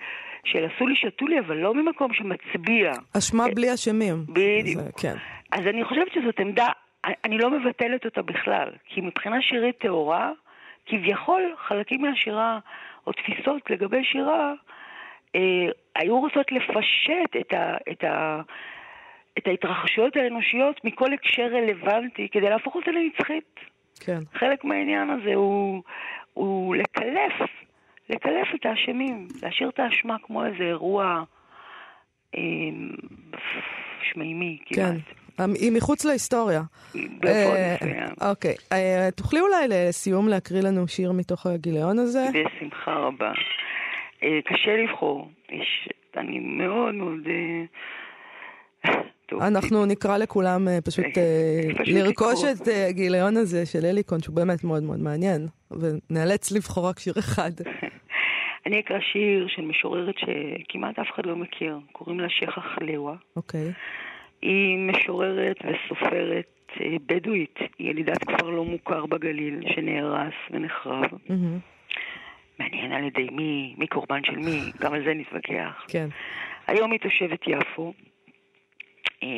[0.44, 2.92] של עשו לי, שתו לי, אבל לא ממקום שמצביע.
[3.18, 4.16] אשמה בלי אשמים.
[4.28, 4.80] בדיוק.
[4.82, 5.14] זה- כן.
[5.52, 6.68] אז אני חושבת שזאת עמדה,
[7.24, 10.30] אני לא מבטלת אותה בכלל, כי מבחינה שירית טהורה,
[10.86, 12.58] כביכול חלקים מהשירה,
[13.06, 14.54] או תפיסות לגבי שירה, אה,
[15.96, 18.40] היו רוצות לפשט את, ה, את, ה,
[19.38, 23.54] את ההתרחשויות האנושיות מכל הקשר רלוונטי כדי להפוך אותה לנצחית.
[24.00, 24.18] כן.
[24.34, 25.82] חלק מהעניין הזה הוא,
[26.34, 27.48] הוא לקלף,
[28.10, 31.22] לקלף את האשמים, להשאיר את האשמה כמו איזה אירוע
[32.36, 32.40] אה,
[34.12, 34.74] שמימי כן.
[34.74, 35.00] כמעט.
[35.38, 36.62] המ- היא מחוץ להיסטוריה.
[37.26, 37.76] אה.
[38.30, 38.54] אוקיי.
[38.72, 42.24] אה, תוכלי אולי לסיום להקריא לנו שיר מתוך הגיליון הזה?
[42.34, 43.32] בשמחה רבה.
[44.24, 45.30] אה, קשה לבחור.
[45.50, 47.20] יש, אני מאוד מאוד...
[47.26, 47.64] אה,
[49.26, 51.04] טוב, אנחנו נקרא לכולם אה, פשוט
[51.78, 52.50] פשוט לרכוש לקרוא.
[52.62, 57.50] את הגיליון הזה של אליקון, שהוא באמת מאוד מאוד מעניין, ונאלץ לבחור רק שיר אחד.
[58.66, 63.14] אני אקרא שיר של משוררת שכמעט אף אחד לא מכיר, קוראים לה שייחה חלאווה.
[63.36, 63.72] אוקיי.
[64.42, 66.46] היא משוררת וסופרת
[67.06, 71.10] בדואית, היא ילידת כפר לא מוכר בגליל, שנהרס ונחרב.
[71.28, 71.58] מהמם.
[72.58, 75.84] מעניין על ידי מי, מי קורבן של מי, גם על זה נתווכח.
[75.88, 76.08] כן.
[76.66, 77.92] היום היא תושבת יפו,
[79.22, 79.28] אה,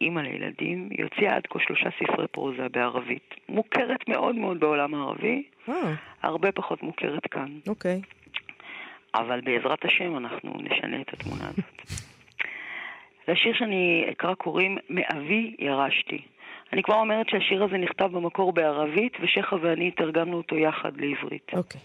[0.00, 3.34] אימא לילדים, היא הוציאה עד כה שלושה ספרי פרוזה בערבית.
[3.48, 7.58] מוכרת מאוד מאוד בעולם הערבי, אה, הרבה פחות מוכרת כאן.
[7.68, 8.00] אוקיי.
[9.14, 11.82] אבל בעזרת השם אנחנו נשנה את התמונה הזאת.
[13.28, 16.22] לשיר שאני אקרא קוראים מאבי ירשתי.
[16.72, 21.50] אני כבר אומרת שהשיר הזה נכתב במקור בערבית, ושכה ואני תרגמנו אותו יחד לעברית.
[21.52, 21.80] אוקיי.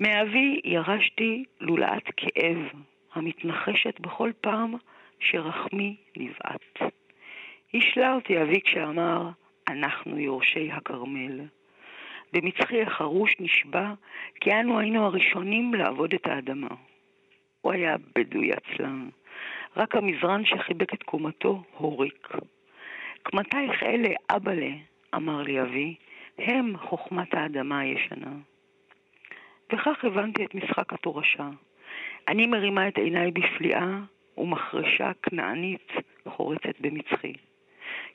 [0.00, 2.58] מאבי ירשתי לולאת כאב
[3.14, 4.74] המתנחשת בכל פעם
[5.20, 6.92] שרחמי נבעט.
[7.74, 9.30] השלה אותי אבי כשאמר,
[9.68, 11.40] אנחנו יורשי הכרמל.
[12.32, 13.92] במצחי החרוש נשבע
[14.40, 16.74] כי אנו היינו הראשונים לעבוד את האדמה.
[17.60, 19.08] הוא היה בדואי עצלן,
[19.76, 22.28] רק המזרן שחיבק את קומתו הוריק.
[23.22, 24.70] קמתייך אלה, אבאלה,
[25.14, 25.94] אמר לי אבי,
[26.38, 28.32] הם חוכמת האדמה הישנה.
[29.72, 31.48] וכך הבנתי את משחק התורשה.
[32.28, 33.98] אני מרימה את עיניי בפליאה,
[34.38, 35.92] ומחרשה כנענית
[36.28, 37.32] חורצת במצחי.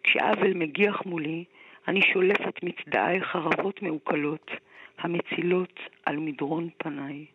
[0.04, 1.44] כשאבל מגיח מולי,
[1.88, 4.52] אני שולפת מצדעי חרבות מעוקלות,
[5.00, 7.26] המצילות על מדרון פניי.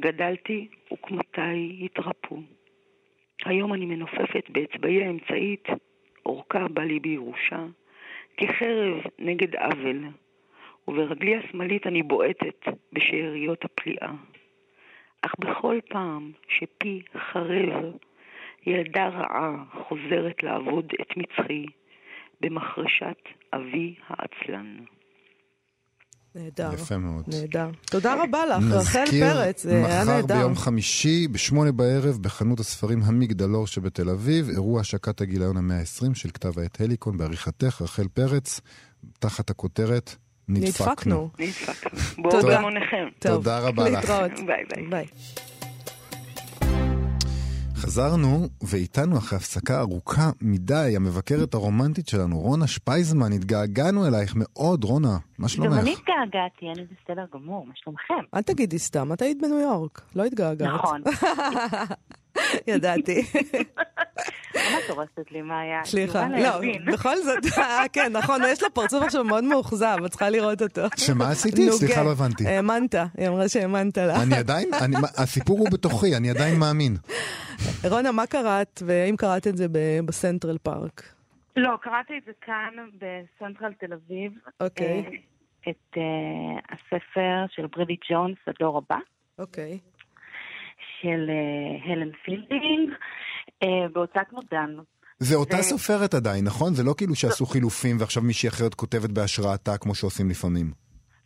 [0.00, 2.42] גדלתי וקמותיי התרפו.
[3.44, 5.68] היום אני מנופפת באצבעי האמצעית,
[6.26, 7.64] אורכה בא לי בירושה,
[8.36, 10.04] כחרב נגד עוול,
[10.88, 12.60] וברגלי השמאלית אני בועטת
[12.92, 14.12] בשאריות הפליאה.
[15.22, 17.84] אך בכל פעם שפי חרב,
[18.66, 21.66] ילדה רעה חוזרת לעבוד את מצחי
[22.40, 23.22] במחרשת
[23.52, 24.76] אבי העצלן.
[26.34, 26.70] נהדר.
[26.74, 27.24] יפה מאוד.
[27.28, 27.70] נהדר.
[27.90, 30.36] תודה רבה לך, רחל נזכיר, פרץ, זה היה מחר נהדר.
[30.36, 36.28] ביום חמישי, בשמונה בערב, בחנות הספרים המגדלור שבתל אביב, אירוע השקת הגיליון המאה ה-20 של
[36.28, 38.60] כתב העת הליקון בעריכתך, רחל פרץ,
[39.18, 40.16] תחת הכותרת
[40.48, 41.30] נדפקנו.
[41.38, 42.00] נדפקנו.
[42.22, 42.30] בואו.
[43.18, 43.94] טוב, תודה רבה לך.
[43.94, 44.30] להתראות.
[44.46, 44.86] ביי ביי.
[44.90, 45.06] ביי.
[47.76, 55.08] חזרנו, ואיתנו אחרי הפסקה ארוכה מדי, המבקרת הרומנטית שלנו, רונה שפייזמן, התגעגענו אלייך מאוד, רונה,
[55.08, 55.74] מה גם אני שלומך?
[55.82, 58.14] התגעגעתי, אני בסדר גמור, מה שלומכם?
[58.34, 60.74] אל תגידי סתם, את היית בניו יורק, לא התגעגעת.
[60.74, 61.02] נכון.
[62.70, 63.22] ידעתי.
[64.68, 65.80] למה את הורסת לי, מאיה?
[65.84, 66.18] סליחה.
[66.36, 66.42] יובל
[66.86, 66.92] לא.
[66.92, 70.82] בכל זאת, אה, כן, נכון, יש לה פרצוף עכשיו מאוד מאוכזב, את צריכה לראות אותו.
[70.96, 71.72] שמה עשיתי?
[71.72, 72.46] סליחה, לא הבנתי.
[72.48, 74.22] האמנת, היא אמרה שהאמנת לה.
[74.22, 76.96] אני עדיין, אני- מה- הסיפור הוא בתוכי, אני עדיין מאמין.
[77.90, 81.02] רונה, מה קראת, והאם קראת את זה ב- בסנטרל פארק?
[81.56, 84.32] לא, קראתי את זה כאן ב central תל אביב.
[84.60, 84.86] אוקיי.
[85.06, 85.10] אה,
[85.70, 86.02] את אה,
[86.74, 88.98] הספר של ברידג'ט ג'ונס, הדור הבא,
[89.38, 89.78] אוקיי.
[91.00, 92.96] של אה, הלן פילדינג, אה,
[93.92, 94.70] בהוצאת מודן.
[95.18, 96.74] זה אותה זה- סופרת עדיין, נכון?
[96.74, 100.72] זה לא כאילו שעשו חילופים ועכשיו מישהי אחרת כותבת בהשראתה כמו שעושים לפעמים.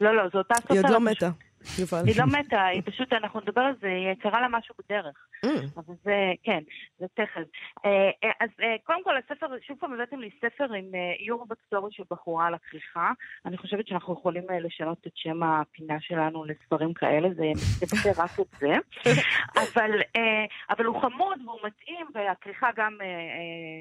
[0.00, 0.70] לא, לא, זו אותה סופרת.
[0.70, 1.30] היא עוד לא מתה,
[1.78, 2.02] יובל.
[2.06, 5.26] היא לא מתה, היא פשוט, אנחנו נדבר על זה, היא קרה לה משהו בדרך.
[5.46, 5.48] ממ.
[5.76, 6.60] אבל זה, כן,
[6.98, 7.46] זה תכף.
[7.84, 10.84] אה, אה, אז אה, קודם כל, הספר, שוב פעם הבאתם לי ספר עם
[11.26, 13.12] איור וקטורי של בחורה על הכריכה.
[13.46, 17.44] אני חושבת שאנחנו יכולים לשנות את שם הפינה שלנו לספרים כאלה, זה
[17.82, 18.72] יבטא רק את זה.
[19.62, 19.90] אבל,
[20.70, 22.98] אבל הוא חמוד והוא מתאים, והכריכה גם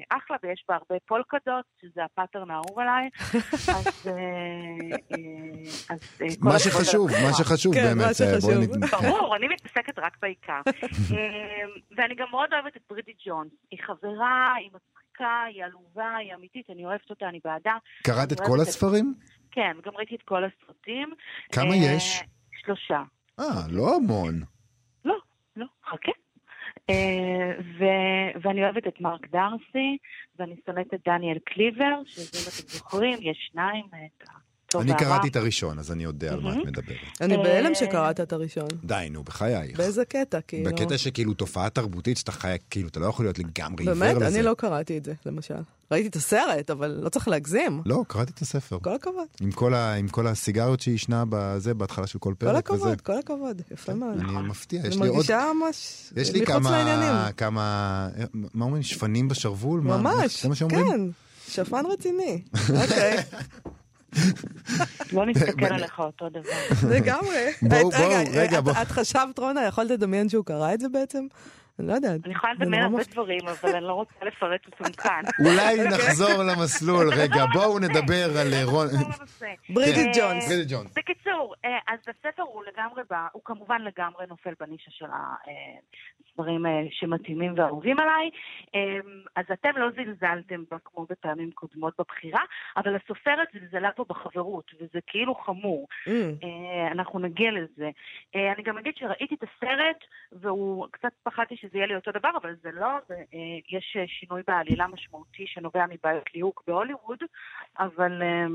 [0.08, 3.08] אחלה, ויש בה הרבה polka dots, שזה ה pattern האהוב עליי.
[3.76, 4.10] אז...
[5.90, 7.69] אז כל מה שחשוב, מה הכריכה.
[7.74, 8.20] שחשוב כן, באמת.
[8.20, 8.84] אה, בואי שחשוב.
[8.84, 9.02] נת-.
[9.02, 10.60] ברור, אני מתעסקת רק בעיקר.
[11.10, 11.16] אמ,
[11.96, 13.52] ואני גם מאוד אוהבת את ברידי ג'ונס.
[13.70, 17.76] היא חברה, היא מצחיקה, היא עלובה, היא אמיתית, אני אוהבת אותה, אני בעדה.
[18.02, 19.14] קראת את כל הספרים?
[19.50, 21.10] כן, גם ראיתי את כל הסרטים.
[21.52, 22.22] כמה אה, יש?
[22.64, 23.02] שלושה.
[23.40, 24.34] אה, לא המון.
[25.04, 25.16] לא,
[25.56, 26.12] לא, חכה.
[26.90, 29.98] אה, ו- ואני אוהבת את מרק דארסי,
[30.38, 34.28] ואני שונאת את דניאל קליבר, שזה אם אתם זוכרים, יש שניים, את
[34.70, 34.94] הטוב אני.
[34.98, 36.56] קראתי את הראשון, אז אני יודע על מה את.
[36.66, 36.96] מדברת.
[37.20, 38.68] אני אה, בהלם שקראת את הראשון.
[38.84, 39.76] די, נו, בחייך.
[39.78, 40.70] באיזה קטע, כאילו?
[40.70, 44.16] בקטע שכאילו תופעה תרבותית שאתה חי, כאילו, אתה לא יכול להיות לגמרי עיוור באמת?
[44.16, 44.26] לזה.
[44.28, 45.54] אני לא קראתי את זה, למשל.
[45.92, 47.82] ראיתי את הסרט, אבל לא צריך להגזים.
[47.86, 48.78] לא, קראתי את הספר.
[48.82, 49.26] כל הכבוד.
[49.40, 52.82] עם כל ה- עם כל הסיגריות שהיא ישנה בזה, בהתחלה של כל כל פרק וזה.
[52.82, 53.62] הכבוד, כל הכבוד.
[53.70, 54.18] יפה מאוד.
[54.18, 55.16] אני מפתיע, יש אני לי עוד...
[55.16, 57.08] מרגישה ממש יש לי מחוץ לעניינים.
[57.08, 58.08] כמה, כמה,
[58.54, 59.80] מה אומרים, שפנים בשרוול?
[59.80, 60.86] מה- ממש, זה מה שאומרים?
[60.86, 61.00] כן.
[61.52, 62.42] שפן רציני.
[62.82, 63.16] אוקיי,
[65.12, 66.50] לא נסתכל עליך אותו דבר.
[66.90, 67.46] לגמרי.
[67.62, 68.82] בואו, את- בואו, רגע, רגע, את- בואו.
[68.82, 71.26] את חשבת, רונה, יכולת לדמיין שהוא קרא את זה בעצם?
[71.78, 72.20] אני לא יודעת.
[72.24, 75.20] אני יכולה לדמיין הרבה דברים, אבל אני לא רוצה לפרט אותם כאן.
[75.46, 78.88] אולי נחזור למסלול, רגע, בואו נדבר על אה, רון...
[78.88, 79.52] אה,
[80.14, 80.94] ג'ונס.
[81.30, 86.82] בקיצור, אה, אז הספר הוא לגמרי, ב- הוא כמובן לגמרי נופל בנישה של הספרים אה,
[86.90, 88.30] שמתאימים ואהובים עליי.
[88.74, 88.98] אה,
[89.36, 92.40] אז אתם לא זלזלתם בה כמו בפעמים קודמות בבחירה,
[92.76, 95.88] אבל הסופרת זלזלה פה בחברות, וזה כאילו חמור.
[96.06, 96.10] Mm,
[96.44, 97.90] אה, אנחנו נגיע לזה.
[98.36, 102.30] אה, אני גם אגיד שראיתי את הסרט, והוא, קצת פחדתי שזה יהיה לי אותו דבר,
[102.42, 107.18] אבל זה לא, זה, אה, יש אה, שינוי בעלילה משמעותי שנובע מבעיות ליהוק בהוליווד,
[107.78, 108.46] אבל, אה,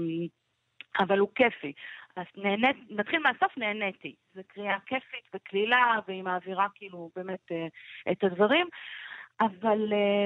[1.00, 1.74] אבל הוא כיפי.
[2.16, 4.16] אז נהנית, נתחיל מהסוף, נהניתי.
[4.36, 7.68] זו קריאה כיפית וקלילה, והיא מעבירה כאילו באמת אה,
[8.12, 8.68] את הדברים,
[9.42, 9.94] אבל...
[9.94, 10.26] אה,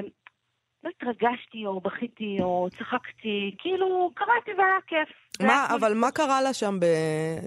[0.83, 5.09] לא התרגשתי או בכיתי או צחקתי, כאילו קראתי והיה כיף.
[5.41, 6.85] מה, כמו אבל מה קרה לה שם ב...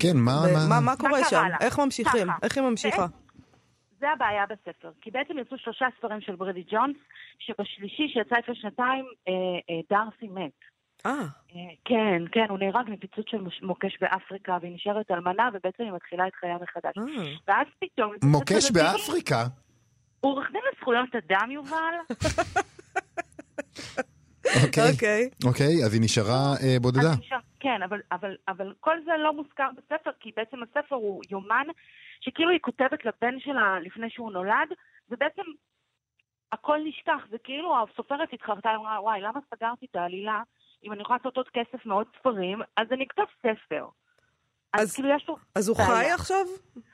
[0.02, 1.48] כן, מה- ב- מה- מה מה קורה קרה שם?
[1.50, 1.56] לה?
[1.60, 2.26] איך ממשיכים?
[2.26, 2.36] ככה.
[2.42, 3.06] איך היא ממשיכה?
[4.00, 6.96] זה הבעיה בספר, כי בעצם יצאו שלושה ספרים של ברדי ג'ונס,
[7.38, 9.32] שבשלישי שיצא לפני שנתיים, אה,
[9.70, 10.71] אה, דארסי מת.
[11.06, 11.12] אה,
[11.84, 16.34] כן, כן, הוא נהרג מפיצוץ של מוקש באפריקה, והיא נשארת אלמנה, ובעצם היא מתחילה את
[16.34, 16.94] חייה מחדש.
[16.98, 17.24] אה.
[17.48, 18.12] ואז פתאום...
[18.24, 19.44] מוקש הוא באפריקה?
[20.20, 21.94] עורך דין לזכויות אדם, יובל,
[24.64, 24.90] אוקיי.
[24.92, 25.30] אוקיי.
[25.44, 27.14] אוקיי, אז היא נשארה אה, בודדה.
[27.20, 31.66] נשאר- כן, אבל, אבל, אבל כל זה לא מוזכר בספר, כי בעצם הספר הוא יומן
[32.20, 34.68] שכאילו היא כותבת לבן שלה לפני שהוא נולד,
[35.10, 35.42] ובעצם
[36.52, 40.42] הכל נשכח, זה כאילו הסופרת התחרתה, היא אמרה, וואי, למה סגרתי את העלילה?
[40.84, 43.86] אם אני יכולה לעשות עוד כסף מעוד ספרים, אז אני אכתוב ספר.
[44.72, 45.36] אז, אז- כאילו יש לו...
[45.54, 45.76] אז הוא.
[45.76, 46.46] חי עכשיו?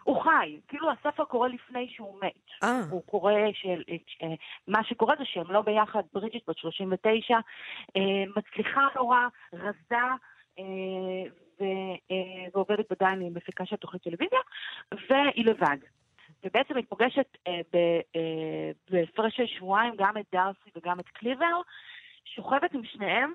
[0.02, 2.62] הוא חי, כאילו הספר קורה לפני שהוא מת.
[2.62, 2.80] אה.
[2.90, 3.82] הוא קורא של...
[4.22, 4.28] אה,
[4.68, 7.34] מה שקורה זה שהם לא ביחד, ברידג'יט בת 39,
[7.96, 8.00] אה,
[8.36, 9.18] מצליחה נורא,
[9.52, 10.04] רזה,
[10.58, 10.64] אה,
[11.60, 12.14] ו-
[12.54, 14.38] ועובדת בדיין עם מפיקה של תוכנית טלוויזיה,
[14.92, 15.76] והיא לבד.
[16.44, 17.36] ובעצם היא פוגשת
[18.90, 21.60] בהפרש של שבועיים גם את דארסי וגם את קליבר,
[22.24, 23.32] שוכבת עם שניהם,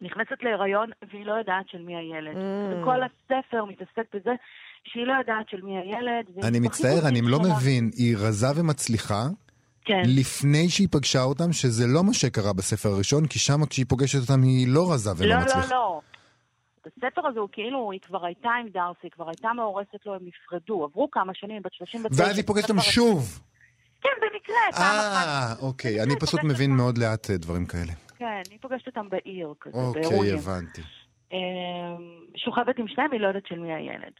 [0.00, 2.36] נכנסת להיריון, והיא לא יודעת של מי הילד.
[2.36, 2.82] Mm.
[2.82, 4.30] וכל הספר מתעסק בזה
[4.84, 6.44] שהיא לא יודעת של מי הילד.
[6.44, 7.38] אני מצטער, אני לא.
[7.40, 9.22] מבין, היא רזה ומצליחה,
[9.84, 10.02] כן.
[10.04, 14.42] לפני שהיא פגשה אותם, שזה לא מה שקרה בספר הראשון, כי שם כשהיא פוגשת אותם
[14.42, 15.60] היא לא רזה ולא לא, מצליחה.
[15.60, 16.00] לא, לא.
[16.86, 20.20] הספר הזה הוא כאילו, היא כבר הייתה עם דארסי, היא כבר הייתה מאורסת לו, הם
[20.22, 22.24] נפרדו, עברו כמה שנים, בת 39.
[22.24, 23.40] ואז היא פוגשת אותם שוב.
[24.02, 25.26] כן, במקרה, פעם אחת.
[25.26, 26.76] אה, אוקיי, אני פשוט מבין.
[26.76, 27.92] מאוד לאט אה, דברים כאלה.
[28.44, 30.34] כן, היא פוגשת אותם בעיר כזה, אוקיי, באירועים.
[30.38, 30.82] הבנתי.
[31.32, 31.38] אמ,
[32.36, 34.12] שוכבת עם שניהם, היא לא יודעת של מי הילד.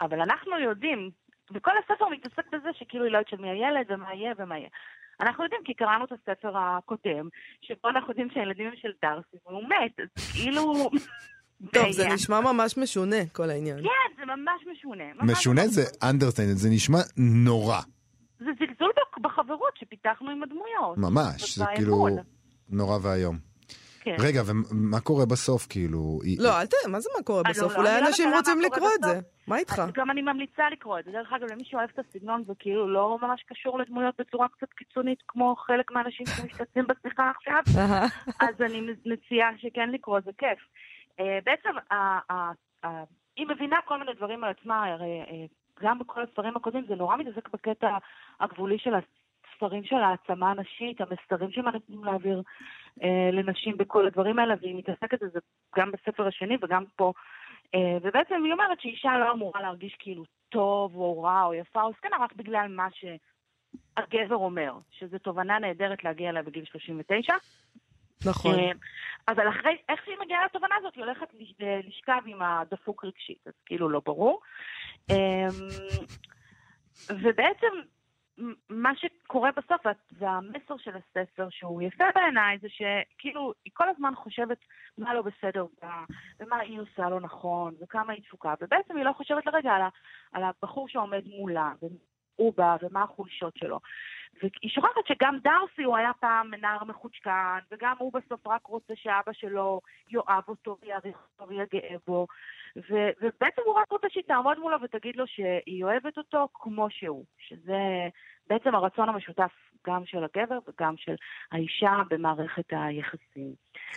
[0.00, 1.10] אבל אנחנו יודעים,
[1.54, 4.68] וכל הספר מתעסק בזה שכאילו היא לא יודעת של מי הילד ומה יהיה ומה יהיה.
[5.20, 7.28] אנחנו יודעים כי קראנו את הספר הקודם,
[7.62, 10.90] שבו אנחנו יודעים שהילדים הם של דארסי והוא מת, אז כאילו...
[11.74, 12.08] טוב, זה.
[12.14, 13.76] נשמע ממש משונה, כל העניין.
[13.82, 15.04] כן, זה ממש משונה.
[15.14, 17.78] ממש משונה זה understatement, זה נשמע נורא.
[18.38, 20.98] זה זלזול בח- בחברות שפיתחנו עם הדמויות.
[20.98, 21.64] ממש, זה.
[21.74, 22.06] כאילו
[22.70, 23.47] נורא ואיום.
[24.00, 24.16] כן.
[24.20, 26.18] רגע, ומה קורה בסוף, כאילו?
[26.38, 27.72] לא, אל תראה, מה זה מה קורה אה, בסוף?
[27.72, 29.04] לא, לא, אולי לא אנשים מכירה רוצים לקרוא את.
[29.04, 29.20] זה.
[29.46, 29.82] מה איתך?
[29.94, 31.10] גם אני ממליצה לקרוא את זה.
[31.10, 35.56] דרך אגב, למי שאוהב את הסגנון וכאילו לא ממש קשור לדמויות בצורה קצת קיצונית, כמו
[35.56, 37.62] חלק מהאנשים שמשתתפים בשיחה עכשיו,
[38.40, 40.58] אז אני מציעה שכן לקרוא, זה כיף.
[41.20, 41.68] אה, בעצם,
[43.36, 45.46] היא מבינה כל מיני דברים על עצמה, הרי אה,
[45.82, 47.96] גם בכל הספרים הקודמים זה נורא מתעסק בקטע
[48.40, 48.94] הגבולי של
[49.58, 52.42] הספרים של העצמה הנשית, המסרים שמנסים להעביר
[53.02, 55.38] אה, לנשים בכל הדברים האלה, והיא מתעסקת בזה
[55.76, 57.12] גם בספר השני וגם פה.
[57.74, 61.92] אה, ובעצם היא אומרת שאישה לא אמורה להרגיש כאילו טוב או רע או יפה או
[61.92, 67.34] זקנה רק בגלל מה שהגבר אומר, שזו תובנה נהדרת להגיע אליה בגיל 39.
[68.26, 68.54] נכון.
[68.54, 68.70] אה,
[69.28, 71.28] אבל אחרי, איך שהיא מגיעה לתובנה הזאת, היא הולכת
[71.62, 74.40] אה, לשכב עם הדפוק רגשית, אז כאילו לא ברור.
[75.10, 75.46] אה,
[77.10, 77.66] ובעצם
[78.68, 84.58] מה שקורה בסוף, והמסר של הספר שהוא יפה בעיניי, זה שכאילו היא כל הזמן חושבת
[84.98, 86.04] מה לא בסדר בה,
[86.40, 89.88] ומה היא עושה לא נכון, וכמה היא תפוקה, ובעצם היא לא חושבת לרגע על, ה,
[90.32, 91.72] על הבחור שעומד מולה,
[92.38, 93.80] והוא בא, ומה החולשות שלו.
[94.42, 99.32] והיא שוכחת שגם דארסי הוא היה פעם נער מחוצ'קן, וגם הוא בסוף רק רוצה שאבא
[99.32, 102.26] שלו יאהב אותו ויעריך אותו ויהיה גאה בו.
[102.76, 107.24] ו- ובעצם הוא רק רוצה שהיא תעמוד מולו ותגיד לו שהיא אוהבת אותו כמו שהוא.
[107.48, 107.78] שזה
[108.48, 109.50] בעצם הרצון המשותף
[109.86, 111.14] גם של הגבר וגם של
[111.52, 113.52] האישה במערכת היחסים.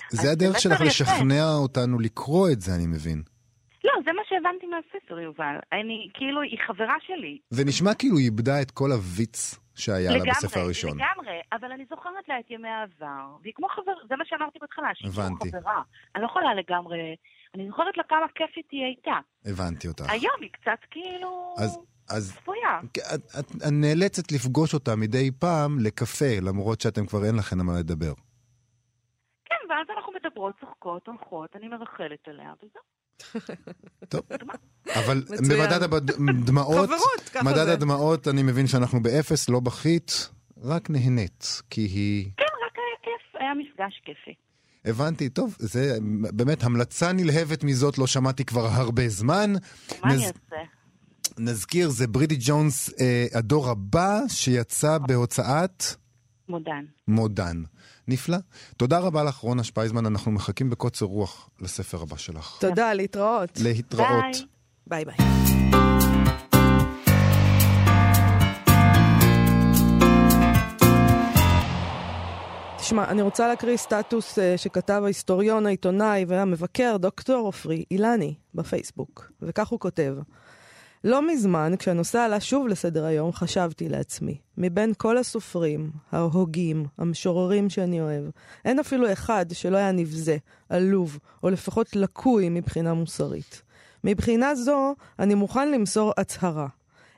[0.09, 0.81] זה הדרך שלך.
[0.81, 3.23] לשכנע אותנו לקרוא את זה, אני מבין.
[3.83, 5.55] לא, זה מה שהבנתי מהספר, יובל.
[5.71, 7.37] אני, כאילו, היא חברה שלי.
[7.49, 10.91] זה נשמע כאילו היא איבדה את כל הוויץ שהיה לה לגמרי, בספר הראשון.
[10.99, 14.87] לגמרי, אבל אני זוכרת לה את ימי העבר, והיא כמו חבר, זה מה שאמרתי בהתחלה,
[14.93, 15.51] שהיא כמו.
[15.51, 15.81] חברה.
[16.15, 17.15] אני לא יכולה לגמרי,
[17.55, 19.17] אני זוכרת לה כמה כיף היא תהיה איתה.
[19.45, 20.03] הבנתי אותך.
[20.09, 21.55] היום היא קצת כאילו...
[21.57, 22.79] אז- אז צפויה.
[22.85, 22.97] את,
[23.39, 27.79] את, את נאלצת לפגוש אותה מדי פעם לקפה, למרות שאתם כבר אין לכם על מה
[27.79, 28.13] לדבר.
[29.45, 32.81] כן, ואז אנחנו מדברות, צוחקות, הולכות, אני מרחלת עליה, וזהו.
[34.09, 34.21] טוב,
[34.95, 35.23] אבל.
[35.49, 37.67] במדד הדמעות, חברות, ככה מדד.
[37.67, 40.29] הדמעות, אני מבין שאנחנו באפס, לא בכית,
[40.63, 42.25] רק נהנית, כי היא...
[42.37, 44.33] כן, רק היה כיף, היה מפגש כיפי.
[44.85, 45.97] הבנתי, טוב, זה
[46.33, 49.53] באמת המלצה נלהבת מזאת לא שמעתי כבר הרבה זמן.
[49.53, 49.57] מה
[50.03, 50.63] אני נז- אעשה?
[51.37, 55.83] נזכיר, זה ברידי ג'ונס, אה, הדור הבא, שיצא בהוצאת
[56.49, 56.85] מודן.
[57.07, 57.63] מודן.
[58.07, 58.37] נפלא.
[58.77, 62.57] תודה רבה לך, רונה שפייזמן, אנחנו מחכים בקוצר רוח לספר הבא שלך.
[62.59, 63.59] תודה, להתראות.
[63.63, 64.35] להתראות.
[64.87, 65.05] ביי.
[65.05, 65.15] ביי ביי.
[72.77, 79.67] תשמע, אני רוצה להקריא סטטוס אה, שכתב ההיסטוריון, העיתונאי והמבקר דוקטור עופרי אילני בפייסבוק, וכך
[79.67, 80.15] הוא כותב:
[81.03, 88.01] לא מזמן, כשהנושא עלה שוב לסדר היום, חשבתי לעצמי, מבין כל הסופרים, ההוגים, המשוררים שאני
[88.01, 88.23] אוהב,
[88.65, 90.37] אין אפילו אחד שלא היה נבזה,
[90.69, 93.61] עלוב, או לפחות לקוי מבחינה מוסרית.
[94.03, 96.67] מבחינה זו, אני מוכן למסור הצהרה.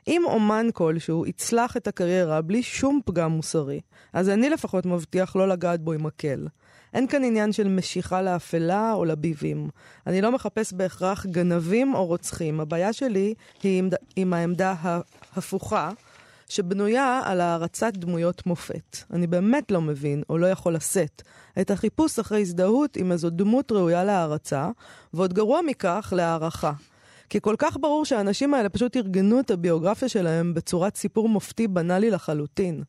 [0.08, 3.80] אם אומן כלשהו יצלח את הקריירה בלי שום פגם מוסרי,
[4.12, 6.46] אז אני לפחות מבטיח לא לגעת בו עם מקל.
[6.94, 9.68] אין כאן עניין של משיכה לאפלה או לביבים.
[10.06, 12.60] אני לא מחפש בהכרח גנבים או רוצחים.
[12.60, 13.82] הבעיה שלי היא
[14.16, 15.90] עם, העמדה ההפוכה,
[16.48, 18.96] שבנויה על הערצת דמויות מופת.
[19.12, 21.22] אני באמת לא מבין, או לא יכול לשאת,
[21.60, 24.70] את החיפוש אחרי הזדהות עם איזו דמות ראויה להערצה,
[25.14, 26.72] ועוד גרוע מכך, להערכה.
[27.30, 32.10] כי כל כך ברור שהאנשים האלה פשוט ארגנו את הביוגרפיה שלהם בצורת סיפור מופתי בנאלי
[32.10, 32.82] לחלוטין.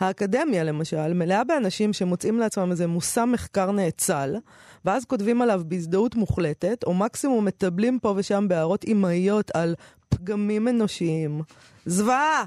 [0.00, 4.36] האקדמיה, למשל, מלאה באנשים שמוצאים לעצמם איזה מושא מחקר נאצל,
[4.84, 9.74] ואז כותבים עליו בהזדהות מוחלטת, או מקסימום מטבלים פה ושם בהערות אמהיות על
[10.08, 11.42] פגמים אנושיים.
[11.86, 12.44] זוועה!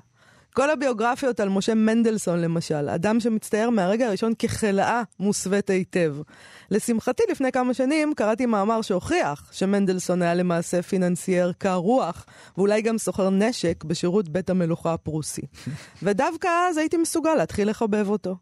[0.53, 6.15] כל הביוגרפיות על משה מנדלסון, למשל, אדם שמצטייר מהרגע הראשון כחלאה מוסווית היטב.
[6.71, 12.25] לשמחתי, לפני כמה שנים קראתי מאמר שהוכיח שמנדלסון היה למעשה פיננסייר קר רוח,
[12.57, 15.41] ואולי גם סוחר נשק בשירות בית המלוכה הפרוסי.
[16.03, 18.35] ודווקא אז הייתי מסוגל להתחיל לחבב אותו.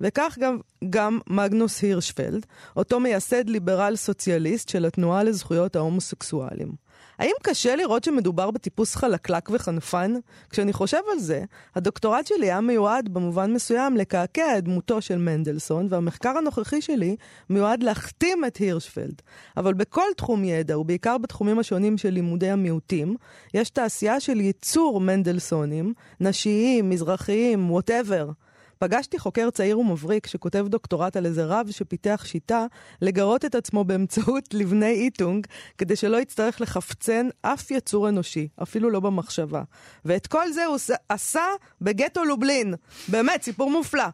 [0.00, 0.58] וכך גם,
[0.90, 2.46] גם מגנוס הירשפלד,
[2.76, 6.86] אותו מייסד ליברל סוציאליסט של התנועה לזכויות ההומוסקסואלים.
[7.18, 10.14] האם קשה לראות שמדובר בטיפוס חלקלק וחנפן?
[10.50, 11.44] כשאני חושב על זה,
[11.74, 17.16] הדוקטורט שלי היה מיועד במובן מסוים לקעקע את דמותו של מנדלסון, והמחקר הנוכחי שלי
[17.50, 19.22] מיועד להכתים את הירשפלד.
[19.56, 23.16] אבל בכל תחום ידע, ובעיקר בתחומים השונים של לימודי המיעוטים,
[23.54, 28.30] יש תעשייה של ייצור מנדלסונים, נשיים, מזרחיים, whatever.
[28.78, 32.66] פגשתי חוקר צעיר ומבריק שכותב דוקטורט על איזה רב שפיתח שיטה
[33.02, 35.46] לגרות את עצמו באמצעות לבני איטונג,
[35.78, 39.62] כדי שלא יצטרך לחפצן אף יצור אנושי, אפילו לא במחשבה.
[40.04, 40.76] ואת כל זה הוא
[41.08, 41.44] עשה
[41.80, 42.74] בגטו לובלין.
[43.08, 44.04] באמת, סיפור מופלא.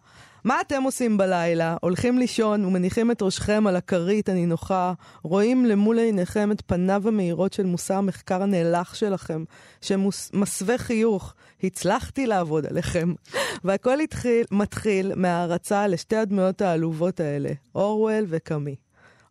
[0.45, 1.76] מה אתם עושים בלילה?
[1.80, 7.66] הולכים לישון ומניחים את ראשכם על הכרית הנינוחה, רואים למול עיניכם את פניו המאירות של
[7.66, 9.45] מושא המחקר הנאלח שלכם,
[9.80, 13.14] שמסווה חיוך, הצלחתי לעבוד עליכם.
[13.64, 18.76] והכל התחיל, מתחיל מהערצה לשתי הדמויות העלובות האלה, אורוול וקאמי.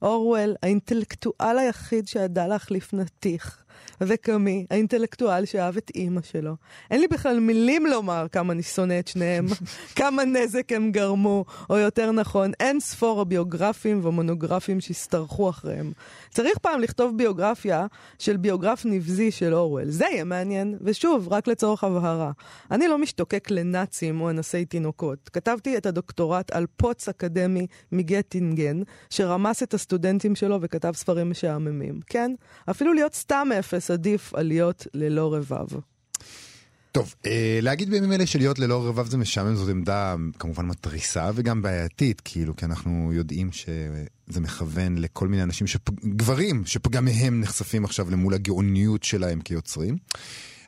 [0.01, 3.63] אורוול, האינטלקטואל היחיד שידע להחליף נתיך.
[4.01, 6.55] וקמי, האינטלקטואל שאהב את אימא שלו.
[6.91, 9.47] אין לי בכלל מילים לומר כמה אני שונא את שניהם,
[9.99, 15.91] כמה נזק הם גרמו, או יותר נכון, אין ספור הביוגרפים והמונוגרפים שהשתרכו אחריהם.
[16.29, 17.85] צריך פעם לכתוב ביוגרפיה
[18.19, 19.89] של ביוגרף נבזי של אורוול.
[19.89, 20.77] זה יהיה מעניין.
[20.81, 22.31] ושוב, רק לצורך הבהרה,
[22.71, 25.29] אני לא משתוקק לנאצים או אנסי תינוקות.
[25.33, 31.99] כתבתי את הדוקטורט על פוץ אקדמי מגטינגן, שרמס את הסטודנטים שלו וכתב ספרים משעממים.
[32.07, 32.31] כן?
[32.69, 35.67] אפילו להיות סתם אפס עדיף על להיות ללא רבב.
[36.91, 41.61] טוב, אה, להגיד בימים אלה שלהיות ללא רבב זה משעמם זאת עמדה כמובן מתריסה וגם
[41.61, 45.89] בעייתית, כאילו, כי אנחנו יודעים שזה מכוון לכל מיני אנשים, שפ...
[45.89, 49.97] גברים, שגם מהם נחשפים עכשיו למול הגאוניות שלהם כיוצרים.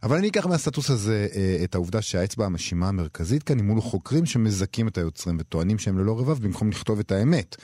[0.04, 4.26] אבל אני אקח מהסטטוס הזה אה, את העובדה שהאצבע המאשימה המרכזית כאן היא מול חוקרים
[4.26, 7.56] שמזכים את היוצרים וטוענים שהם ללא רבב במקום לכתוב את האמת.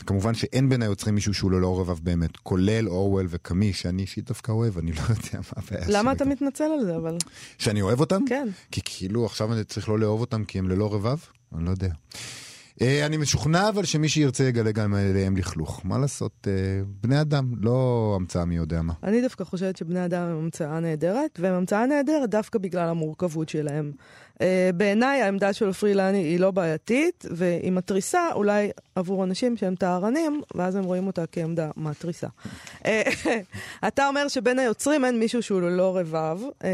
[0.00, 4.52] וכמובן שאין בין היוצרים מישהו שהוא ללא רבב באמת, כולל אורוול וקאמי, שאני אישית דווקא
[4.52, 5.94] אוהב, אני לא יודע מה הבעיה שלי.
[5.94, 7.16] למה אתה מתנצל על זה אבל?
[7.58, 8.22] שאני אוהב אותם?
[8.28, 8.48] כן.
[8.70, 11.18] כי כאילו עכשיו אני צריך לא לאהוב אותם כי הם ללא רבב?
[11.54, 11.88] אני לא יודע.
[12.82, 15.80] אה, אני משוכנע אבל שמי שירצה יגלה גם אליהם לכלוך.
[15.84, 16.52] מה לעשות, אה,
[17.00, 18.92] בני אדם, לא המצאה מי יודע מה.
[19.02, 23.92] אני דווקא חושבת שבני אדם הם המצאה נהדרת, והם המצאה נהדרת דווקא בגלל המורכבות שלהם.
[24.36, 24.42] Uh,
[24.74, 30.76] בעיניי העמדה של פרילני היא לא בעייתית, והיא מתריסה אולי עבור אנשים שהם טהרנים, ואז
[30.76, 32.26] הם רואים אותה כעמדה מתריסה.
[32.82, 32.86] uh,
[33.88, 36.64] אתה אומר שבין היוצרים אין מישהו שהוא ללא רבב, uh,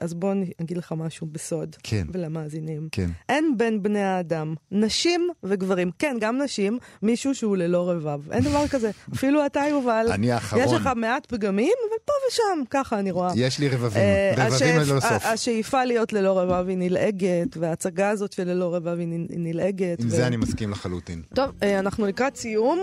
[0.00, 1.76] אז בוא אני אגיד לך משהו בסוד.
[1.82, 2.06] כן.
[2.12, 2.88] ולמאזינים.
[2.92, 3.10] כן.
[3.28, 8.32] אין בין בני האדם, נשים וגברים, כן, גם נשים, מישהו שהוא ללא רבב.
[8.32, 8.90] אין דבר כזה.
[9.14, 10.06] אפילו אתה, יובל.
[10.12, 10.62] אני האחרון.
[10.62, 13.30] יש לך מעט פגמים, אבל פה ושם, ככה אני רואה.
[13.36, 15.24] יש לי רבבים, אה, רבבים ללא סוף.
[15.26, 16.78] השאיפה להיות ללא רבב היא
[17.08, 20.00] נלעגת, וההצגה הזאת של ללא רבב היא נלעגת.
[20.00, 21.22] עם ו- זה אני מסכים לחלוטין.
[21.34, 22.78] טוב, אה, אנחנו לקראת סיום,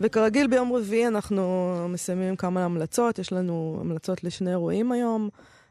[0.00, 3.18] וכרגיל ביום רביעי אנחנו מסיימים כמה המלצות.
[3.18, 5.28] יש לנו המלצות לשני אירועים היום.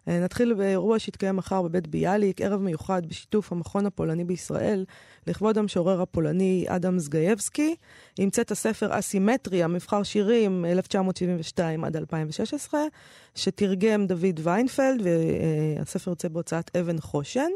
[0.08, 4.86] אה, נתחיל באירוע שיתקיים מחר בבית ביאליק, ערב מיוחד בשיתוף המכון הפולני בישראל,
[5.28, 7.76] לכבוד המשורר הפולני אדם זגייבסקי.
[8.20, 12.82] וצאת הספר אסימטריה, מבחר שירים 1972 עד 2016,
[13.36, 17.50] שתרגם דוד ויינפלד, והספר יוצא בהוצאת אבן חושן.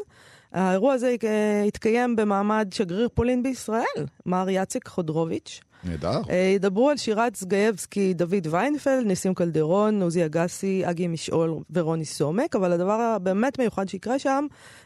[0.53, 5.61] האירוע הזה אה, יתקיים במעמד שגריר פולין בישראל, מר יאצק חודורוביץ'.
[5.83, 6.21] נהדר.
[6.29, 12.55] אה, ידברו על שירת זגייבסקי, דוד ויינפלד, ניסים קלדרון, עוזי אגסי, אגי משעול ורוני סומק,
[12.55, 14.45] אבל הדבר הבאמת מיוחד שיקרה שם,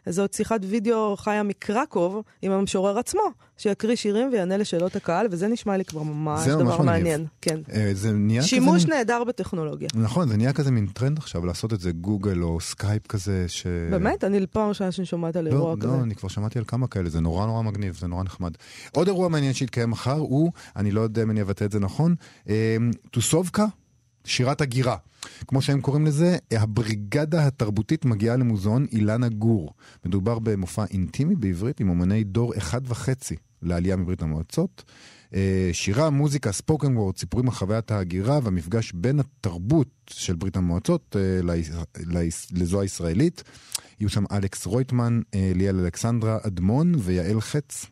[0.10, 3.24] זאת שיחת וידאו חיה מקרקוב עם המשורר עצמו,
[3.64, 6.86] שיקריא שירים ויענה לשאלות הקהל, וזה נשמע לי כבר ממש ממש דבר מגניב.
[6.86, 7.26] מעניין.
[7.42, 7.60] כן.
[7.74, 8.50] אה, זה נהיה כזה...
[8.50, 9.88] שימוש נהדר בטכנולוגיה.
[9.96, 13.68] נכון, זה נהיה כזה מין טרנד עכשיו לעשות את זה גוגל או סקייפ כזה, ש...
[13.92, 14.24] באמת?
[14.24, 15.88] אני פעם ראשונה שאני שומעת על אירוע לא, כזה.
[15.88, 18.52] לא, אני כבר שמעתי על כמה כאלה, זה נורא נורא מגניב, זה נורא נחמד.
[18.92, 22.16] עוד אירוע מעניין שיתקיים מחר הוא, אני לא יודע אם אני אבטא את זה נכון,
[22.50, 22.78] אה,
[23.12, 23.66] טוסובקה,
[24.26, 24.96] שירת הגירה.
[25.48, 29.74] כמו שהם קוראים לזה, הבריגדה התרבותית מגיעה למוזיאון אילנה גור.
[30.06, 33.36] מדובר במופע אינטימי בעברית עם אומני דור אחד וחצי
[33.66, 34.84] לעלייה מברית המועצות.
[35.34, 41.16] אה, שירה, מוזיקה, ספוקן וורד, סיפורים על חוויית ההגירה והמפגש בין התרבות של ברית המועצות
[41.20, 41.56] אה,
[42.52, 43.44] לזו הישראלית.
[44.00, 47.86] יהיו שם אלכס רויטמן, אה, ליאל אלכסנדרה אדמון ויעל חץ.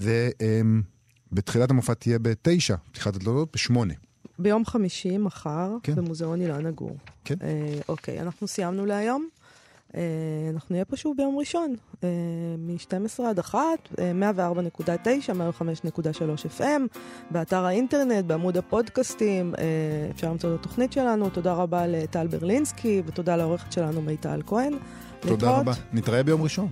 [0.00, 3.94] ובתחילת המופע תהיה בתשע, פתיחת הדלתות בשמונה.
[4.38, 5.94] ביום חמישי, מחר, כן.
[5.94, 6.96] במוזיאון אילנה גור.
[7.24, 7.34] כן.
[7.42, 9.28] אה, אוקיי, אנחנו סיימנו להיום.
[9.96, 10.02] אה,
[10.54, 11.74] אנחנו נהיה פה שוב ביום ראשון,
[12.04, 12.08] אה,
[12.58, 13.58] מ-12 עד 1,
[13.98, 16.98] אה, 104.9, 105.3 FM,
[17.30, 19.64] באתר האינטרנט, בעמוד הפודקאסטים, אה,
[20.10, 21.30] אפשר למצוא את התוכנית שלנו.
[21.30, 24.72] תודה רבה לטל ברלינסקי, ותודה לעורכת שלנו מיטל כהן.
[25.20, 25.60] תודה להתראות.
[25.60, 25.72] רבה.
[25.92, 26.68] נתראה ביום ראשון.